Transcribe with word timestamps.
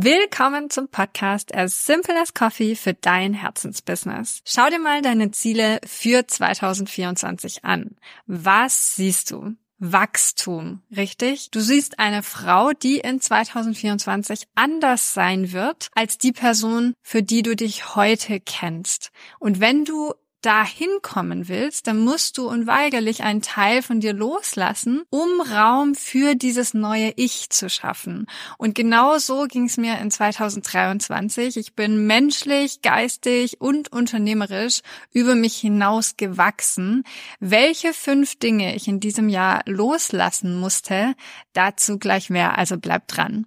Willkommen 0.00 0.70
zum 0.70 0.86
Podcast 0.86 1.52
As 1.52 1.84
Simple 1.84 2.14
as 2.22 2.32
Coffee 2.32 2.76
für 2.76 2.94
dein 2.94 3.34
Herzensbusiness. 3.34 4.42
Schau 4.44 4.70
dir 4.70 4.78
mal 4.78 5.02
deine 5.02 5.32
Ziele 5.32 5.80
für 5.84 6.24
2024 6.24 7.64
an. 7.64 7.96
Was 8.28 8.94
siehst 8.94 9.32
du? 9.32 9.56
Wachstum, 9.80 10.82
richtig? 10.96 11.50
Du 11.50 11.58
siehst 11.58 11.98
eine 11.98 12.22
Frau, 12.22 12.70
die 12.70 12.98
in 12.98 13.20
2024 13.20 14.46
anders 14.54 15.14
sein 15.14 15.50
wird 15.50 15.88
als 15.96 16.16
die 16.16 16.32
Person, 16.32 16.94
für 17.02 17.24
die 17.24 17.42
du 17.42 17.56
dich 17.56 17.96
heute 17.96 18.38
kennst. 18.38 19.10
Und 19.40 19.58
wenn 19.58 19.84
du 19.84 20.14
dahin 20.42 20.88
kommen 21.02 21.48
willst, 21.48 21.86
dann 21.86 21.98
musst 21.98 22.38
du 22.38 22.48
unweigerlich 22.48 23.22
einen 23.22 23.42
Teil 23.42 23.82
von 23.82 24.00
dir 24.00 24.12
loslassen, 24.12 25.02
um 25.10 25.40
Raum 25.40 25.94
für 25.94 26.34
dieses 26.34 26.74
neue 26.74 27.12
Ich 27.16 27.50
zu 27.50 27.68
schaffen. 27.68 28.26
Und 28.56 28.74
genau 28.74 29.18
so 29.18 29.46
ging 29.46 29.64
es 29.64 29.76
mir 29.76 29.98
in 29.98 30.10
2023. 30.10 31.56
Ich 31.56 31.74
bin 31.74 32.06
menschlich, 32.06 32.82
geistig 32.82 33.60
und 33.60 33.92
unternehmerisch 33.92 34.80
über 35.12 35.34
mich 35.34 35.56
hinaus 35.56 36.16
gewachsen. 36.16 37.04
Welche 37.40 37.92
fünf 37.92 38.38
Dinge 38.38 38.74
ich 38.74 38.88
in 38.88 39.00
diesem 39.00 39.28
Jahr 39.28 39.62
loslassen 39.66 40.58
musste, 40.58 41.14
dazu 41.52 41.98
gleich 41.98 42.30
mehr. 42.30 42.58
Also 42.58 42.76
bleib 42.78 43.08
dran. 43.08 43.46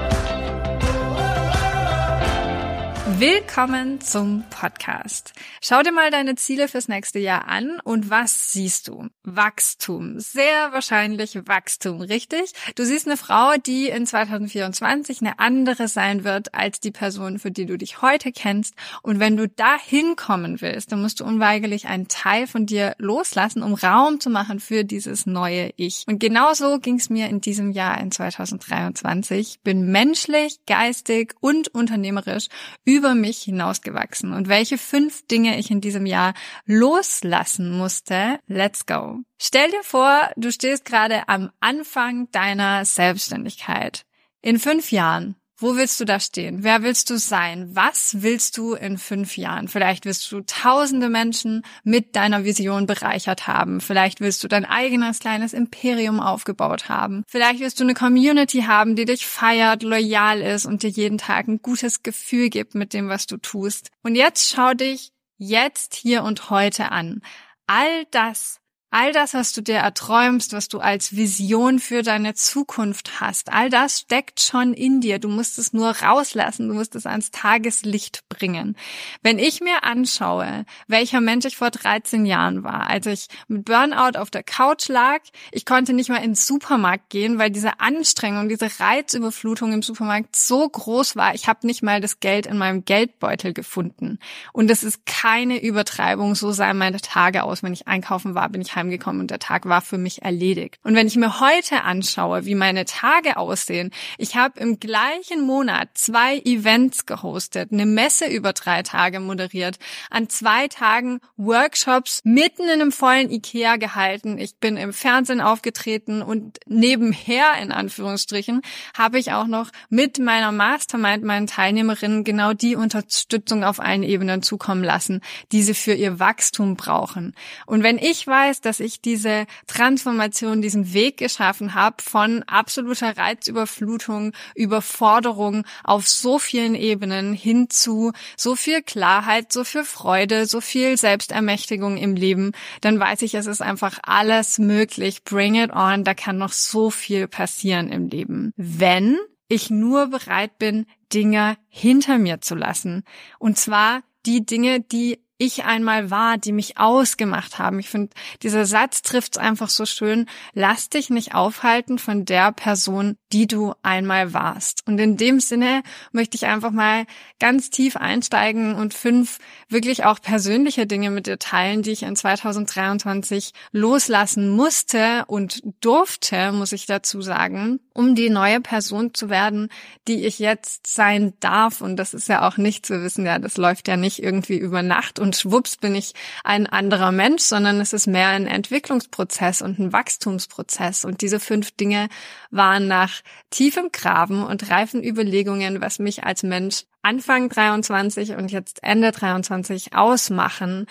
Willkommen 3.21 4.01
zum 4.01 4.45
Podcast. 4.49 5.33
Schau 5.61 5.83
dir 5.83 5.91
mal 5.91 6.09
deine 6.09 6.33
Ziele 6.33 6.67
fürs 6.67 6.87
nächste 6.87 7.19
Jahr 7.19 7.47
an 7.47 7.79
und 7.83 8.09
was 8.09 8.51
siehst 8.51 8.87
du? 8.87 9.09
Wachstum. 9.21 10.19
Sehr 10.19 10.71
wahrscheinlich 10.71 11.35
Wachstum, 11.45 12.01
richtig? 12.01 12.53
Du 12.73 12.83
siehst 12.83 13.05
eine 13.05 13.17
Frau, 13.17 13.57
die 13.63 13.89
in 13.89 14.07
2024 14.07 15.21
eine 15.21 15.37
andere 15.37 15.87
sein 15.87 16.23
wird 16.23 16.55
als 16.55 16.79
die 16.79 16.89
Person, 16.89 17.37
für 17.37 17.51
die 17.51 17.67
du 17.67 17.77
dich 17.77 18.01
heute 18.01 18.31
kennst. 18.31 18.73
Und 19.03 19.19
wenn 19.19 19.37
du 19.37 19.47
da 19.47 19.77
hinkommen 19.77 20.59
willst, 20.59 20.91
dann 20.91 21.03
musst 21.03 21.19
du 21.19 21.23
unweigerlich 21.23 21.85
einen 21.85 22.07
Teil 22.07 22.47
von 22.47 22.65
dir 22.65 22.95
loslassen, 22.97 23.61
um 23.61 23.75
Raum 23.75 24.19
zu 24.19 24.31
machen 24.31 24.59
für 24.59 24.83
dieses 24.83 25.27
neue 25.27 25.69
Ich. 25.75 26.05
Und 26.07 26.19
genauso 26.19 26.79
ging 26.79 26.95
es 26.95 27.11
mir 27.11 27.29
in 27.29 27.39
diesem 27.39 27.69
Jahr 27.69 28.01
in 28.01 28.09
2023. 28.09 29.59
Bin 29.63 29.91
menschlich, 29.91 30.57
geistig 30.65 31.35
und 31.39 31.67
unternehmerisch 31.67 32.47
über 32.83 33.10
über 33.11 33.19
mich 33.19 33.43
hinausgewachsen 33.43 34.33
und 34.33 34.47
welche 34.47 34.77
fünf 34.77 35.27
Dinge 35.27 35.57
ich 35.59 35.69
in 35.69 35.81
diesem 35.81 36.05
Jahr 36.05 36.33
loslassen 36.65 37.77
musste. 37.77 38.39
Let's 38.47 38.85
go. 38.85 39.19
Stell 39.37 39.69
dir 39.69 39.83
vor, 39.83 40.29
du 40.37 40.51
stehst 40.51 40.85
gerade 40.85 41.27
am 41.27 41.51
Anfang 41.59 42.29
deiner 42.31 42.85
Selbstständigkeit. 42.85 44.05
In 44.41 44.59
fünf 44.59 44.91
Jahren 44.91 45.35
wo 45.61 45.75
willst 45.75 45.99
du 45.99 46.05
da 46.05 46.19
stehen? 46.19 46.63
Wer 46.63 46.83
willst 46.83 47.09
du 47.09 47.17
sein? 47.17 47.69
Was 47.75 48.21
willst 48.21 48.57
du 48.57 48.73
in 48.73 48.97
fünf 48.97 49.37
Jahren? 49.37 49.67
Vielleicht 49.67 50.05
willst 50.05 50.31
du 50.31 50.41
tausende 50.41 51.09
Menschen 51.09 51.63
mit 51.83 52.15
deiner 52.15 52.43
Vision 52.43 52.85
bereichert 52.85 53.47
haben. 53.47 53.81
Vielleicht 53.81 54.21
willst 54.21 54.43
du 54.43 54.47
dein 54.47 54.65
eigenes 54.65 55.19
kleines 55.19 55.53
Imperium 55.53 56.19
aufgebaut 56.19 56.89
haben. 56.89 57.23
Vielleicht 57.27 57.59
willst 57.59 57.79
du 57.79 57.83
eine 57.83 57.93
Community 57.93 58.61
haben, 58.61 58.95
die 58.95 59.05
dich 59.05 59.27
feiert, 59.27 59.83
loyal 59.83 60.41
ist 60.41 60.65
und 60.65 60.83
dir 60.83 60.89
jeden 60.89 61.17
Tag 61.17 61.47
ein 61.47 61.61
gutes 61.61 62.03
Gefühl 62.03 62.49
gibt 62.49 62.75
mit 62.75 62.93
dem, 62.93 63.09
was 63.09 63.27
du 63.27 63.37
tust. 63.37 63.89
Und 64.03 64.15
jetzt 64.15 64.51
schau 64.51 64.73
dich 64.73 65.11
jetzt, 65.37 65.95
hier 65.95 66.23
und 66.23 66.49
heute 66.49 66.91
an. 66.91 67.21
All 67.67 68.05
das 68.11 68.60
All 68.93 69.13
das, 69.13 69.33
was 69.33 69.53
du 69.53 69.61
dir 69.61 69.77
erträumst, 69.77 70.51
was 70.51 70.67
du 70.67 70.79
als 70.79 71.15
Vision 71.15 71.79
für 71.79 72.03
deine 72.03 72.33
Zukunft 72.33 73.21
hast, 73.21 73.53
all 73.53 73.69
das 73.69 73.99
steckt 73.99 74.41
schon 74.41 74.73
in 74.73 74.99
dir. 74.99 75.17
Du 75.17 75.29
musst 75.29 75.57
es 75.59 75.71
nur 75.71 75.91
rauslassen, 75.91 76.67
du 76.67 76.73
musst 76.73 76.95
es 76.95 77.05
ans 77.05 77.31
Tageslicht 77.31 78.27
bringen. 78.27 78.75
Wenn 79.21 79.39
ich 79.39 79.61
mir 79.61 79.85
anschaue, 79.85 80.65
welcher 80.87 81.21
Mensch 81.21 81.45
ich 81.45 81.55
vor 81.55 81.71
13 81.71 82.25
Jahren 82.25 82.65
war, 82.65 82.89
als 82.89 83.05
ich 83.05 83.27
mit 83.47 83.63
Burnout 83.63 84.19
auf 84.19 84.29
der 84.29 84.43
Couch 84.43 84.89
lag, 84.89 85.21
ich 85.53 85.65
konnte 85.65 85.93
nicht 85.93 86.09
mal 86.09 86.17
ins 86.17 86.45
Supermarkt 86.45 87.09
gehen, 87.09 87.39
weil 87.39 87.49
diese 87.49 87.79
Anstrengung, 87.79 88.49
diese 88.49 88.69
Reizüberflutung 88.77 89.71
im 89.71 89.83
Supermarkt 89.83 90.35
so 90.35 90.67
groß 90.67 91.15
war. 91.15 91.33
Ich 91.33 91.47
habe 91.47 91.65
nicht 91.65 91.81
mal 91.81 92.01
das 92.01 92.19
Geld 92.19 92.45
in 92.45 92.57
meinem 92.57 92.83
Geldbeutel 92.83 93.53
gefunden. 93.53 94.19
Und 94.51 94.69
es 94.69 94.83
ist 94.83 95.05
keine 95.05 95.63
Übertreibung, 95.63 96.35
so 96.35 96.51
sahen 96.51 96.77
meine 96.77 96.99
Tage 96.99 97.43
aus, 97.43 97.63
wenn 97.63 97.71
ich 97.71 97.87
einkaufen 97.87 98.35
war, 98.35 98.49
bin 98.49 98.59
ich 98.59 98.80
heimgekommen 98.81 99.21
und 99.21 99.31
der 99.31 99.39
Tag 99.39 99.65
war 99.65 99.81
für 99.81 99.97
mich 99.97 100.23
erledigt. 100.23 100.79
Und 100.83 100.95
wenn 100.95 101.07
ich 101.07 101.15
mir 101.15 101.39
heute 101.39 101.83
anschaue, 101.83 102.45
wie 102.45 102.55
meine 102.55 102.85
Tage 102.85 103.37
aussehen, 103.37 103.91
ich 104.17 104.35
habe 104.35 104.59
im 104.59 104.79
gleichen 104.79 105.45
Monat 105.45 105.89
zwei 105.93 106.39
Events 106.39 107.05
gehostet, 107.05 107.71
eine 107.71 107.85
Messe 107.85 108.25
über 108.25 108.53
drei 108.53 108.81
Tage 108.83 109.19
moderiert, 109.19 109.77
an 110.09 110.29
zwei 110.29 110.67
Tagen 110.67 111.19
Workshops 111.37 112.21
mitten 112.23 112.63
in 112.63 112.81
einem 112.81 112.91
vollen 112.91 113.29
Ikea 113.29 113.77
gehalten. 113.77 114.37
Ich 114.37 114.55
bin 114.57 114.77
im 114.77 114.93
Fernsehen 114.93 115.41
aufgetreten 115.41 116.21
und 116.21 116.59
nebenher, 116.65 117.53
in 117.61 117.71
Anführungsstrichen, 117.71 118.61
habe 118.97 119.19
ich 119.19 119.31
auch 119.31 119.47
noch 119.47 119.69
mit 119.89 120.19
meiner 120.19 120.51
Mastermind 120.51 121.23
meinen 121.23 121.47
Teilnehmerinnen 121.47 122.23
genau 122.23 122.53
die 122.53 122.75
Unterstützung 122.75 123.63
auf 123.63 123.79
allen 123.79 124.03
Ebenen 124.03 124.41
zukommen 124.41 124.83
lassen, 124.83 125.21
die 125.51 125.61
sie 125.61 125.75
für 125.75 125.93
ihr 125.93 126.19
Wachstum 126.19 126.75
brauchen. 126.75 127.35
Und 127.65 127.83
wenn 127.83 127.97
ich 127.97 128.25
weiß, 128.25 128.61
dass 128.61 128.70
dass 128.71 128.79
ich 128.79 129.01
diese 129.01 129.47
Transformation, 129.67 130.61
diesen 130.61 130.93
Weg 130.93 131.17
geschaffen 131.17 131.73
habe 131.73 131.97
von 132.01 132.43
absoluter 132.43 133.17
Reizüberflutung, 133.17 134.31
Überforderung 134.55 135.65
auf 135.83 136.07
so 136.07 136.39
vielen 136.39 136.73
Ebenen 136.73 137.33
hin 137.33 137.69
zu 137.69 138.13
so 138.37 138.55
viel 138.55 138.81
Klarheit, 138.81 139.51
so 139.51 139.65
viel 139.65 139.83
Freude, 139.83 140.45
so 140.45 140.61
viel 140.61 140.95
Selbstermächtigung 140.95 141.97
im 141.97 142.15
Leben, 142.15 142.53
dann 142.79 142.97
weiß 142.97 143.23
ich, 143.23 143.33
es 143.35 143.45
ist 143.45 143.61
einfach 143.61 143.99
alles 144.03 144.57
möglich. 144.57 145.25
Bring 145.25 145.55
it 145.55 145.71
on. 145.73 146.05
Da 146.05 146.13
kann 146.13 146.37
noch 146.37 146.53
so 146.53 146.91
viel 146.91 147.27
passieren 147.27 147.91
im 147.91 148.07
Leben. 148.07 148.53
Wenn 148.55 149.17
ich 149.49 149.69
nur 149.69 150.07
bereit 150.07 150.57
bin, 150.59 150.85
Dinge 151.11 151.57
hinter 151.67 152.19
mir 152.19 152.39
zu 152.39 152.55
lassen. 152.55 153.03
Und 153.37 153.57
zwar 153.57 154.01
die 154.25 154.45
Dinge, 154.45 154.79
die 154.79 155.19
ich 155.41 155.65
einmal 155.65 156.11
war, 156.11 156.37
die 156.37 156.51
mich 156.51 156.77
ausgemacht 156.77 157.57
haben. 157.57 157.79
Ich 157.79 157.89
finde, 157.89 158.11
dieser 158.43 158.65
Satz 158.65 159.01
trifft 159.01 159.37
es 159.37 159.41
einfach 159.41 159.69
so 159.69 159.87
schön. 159.87 160.27
Lass 160.53 160.89
dich 160.89 161.09
nicht 161.09 161.33
aufhalten 161.33 161.97
von 161.97 162.25
der 162.25 162.51
Person, 162.51 163.17
die 163.33 163.47
du 163.47 163.73
einmal 163.81 164.33
warst. 164.33 164.83
Und 164.85 164.99
in 164.99 165.17
dem 165.17 165.39
Sinne 165.39 165.81
möchte 166.11 166.35
ich 166.35 166.45
einfach 166.45 166.69
mal 166.69 167.05
ganz 167.39 167.71
tief 167.71 167.95
einsteigen 167.95 168.75
und 168.75 168.93
fünf 168.93 169.39
wirklich 169.67 170.05
auch 170.05 170.21
persönliche 170.21 170.85
Dinge 170.85 171.09
mit 171.09 171.25
dir 171.25 171.39
teilen, 171.39 171.81
die 171.81 171.91
ich 171.91 172.03
in 172.03 172.15
2023 172.15 173.51
loslassen 173.71 174.49
musste 174.49 175.25
und 175.25 175.63
durfte, 175.81 176.51
muss 176.51 176.71
ich 176.71 176.85
dazu 176.85 177.23
sagen, 177.23 177.79
um 177.93 178.13
die 178.13 178.29
neue 178.29 178.61
Person 178.61 179.15
zu 179.15 179.31
werden, 179.31 179.69
die 180.07 180.25
ich 180.25 180.37
jetzt 180.37 180.85
sein 180.85 181.33
darf. 181.39 181.81
Und 181.81 181.95
das 181.95 182.13
ist 182.13 182.29
ja 182.29 182.47
auch 182.47 182.57
nicht 182.57 182.85
zu 182.85 183.01
wissen, 183.01 183.25
ja, 183.25 183.39
das 183.39 183.57
läuft 183.57 183.87
ja 183.87 183.97
nicht 183.97 184.21
irgendwie 184.21 184.57
über 184.57 184.83
Nacht 184.83 185.17
und 185.17 185.30
schwupps 185.33 185.77
bin 185.77 185.95
ich 185.95 186.13
ein 186.43 186.67
anderer 186.67 187.11
Mensch, 187.11 187.43
sondern 187.43 187.79
es 187.79 187.93
ist 187.93 188.07
mehr 188.07 188.29
ein 188.29 188.47
Entwicklungsprozess 188.47 189.61
und 189.61 189.79
ein 189.79 189.93
Wachstumsprozess. 189.93 191.05
Und 191.05 191.21
diese 191.21 191.39
fünf 191.39 191.71
Dinge 191.71 192.09
waren 192.49 192.87
nach 192.87 193.21
tiefem 193.49 193.91
Graben 193.91 194.43
und 194.43 194.69
reifen 194.69 195.03
Überlegungen, 195.03 195.81
was 195.81 195.99
mich 195.99 196.23
als 196.23 196.43
Mensch 196.43 196.83
Anfang 197.03 197.49
23 197.49 198.31
und 198.35 198.51
jetzt 198.51 198.83
Ende 198.83 199.11
23 199.11 199.95
ausmachen, 199.95 200.85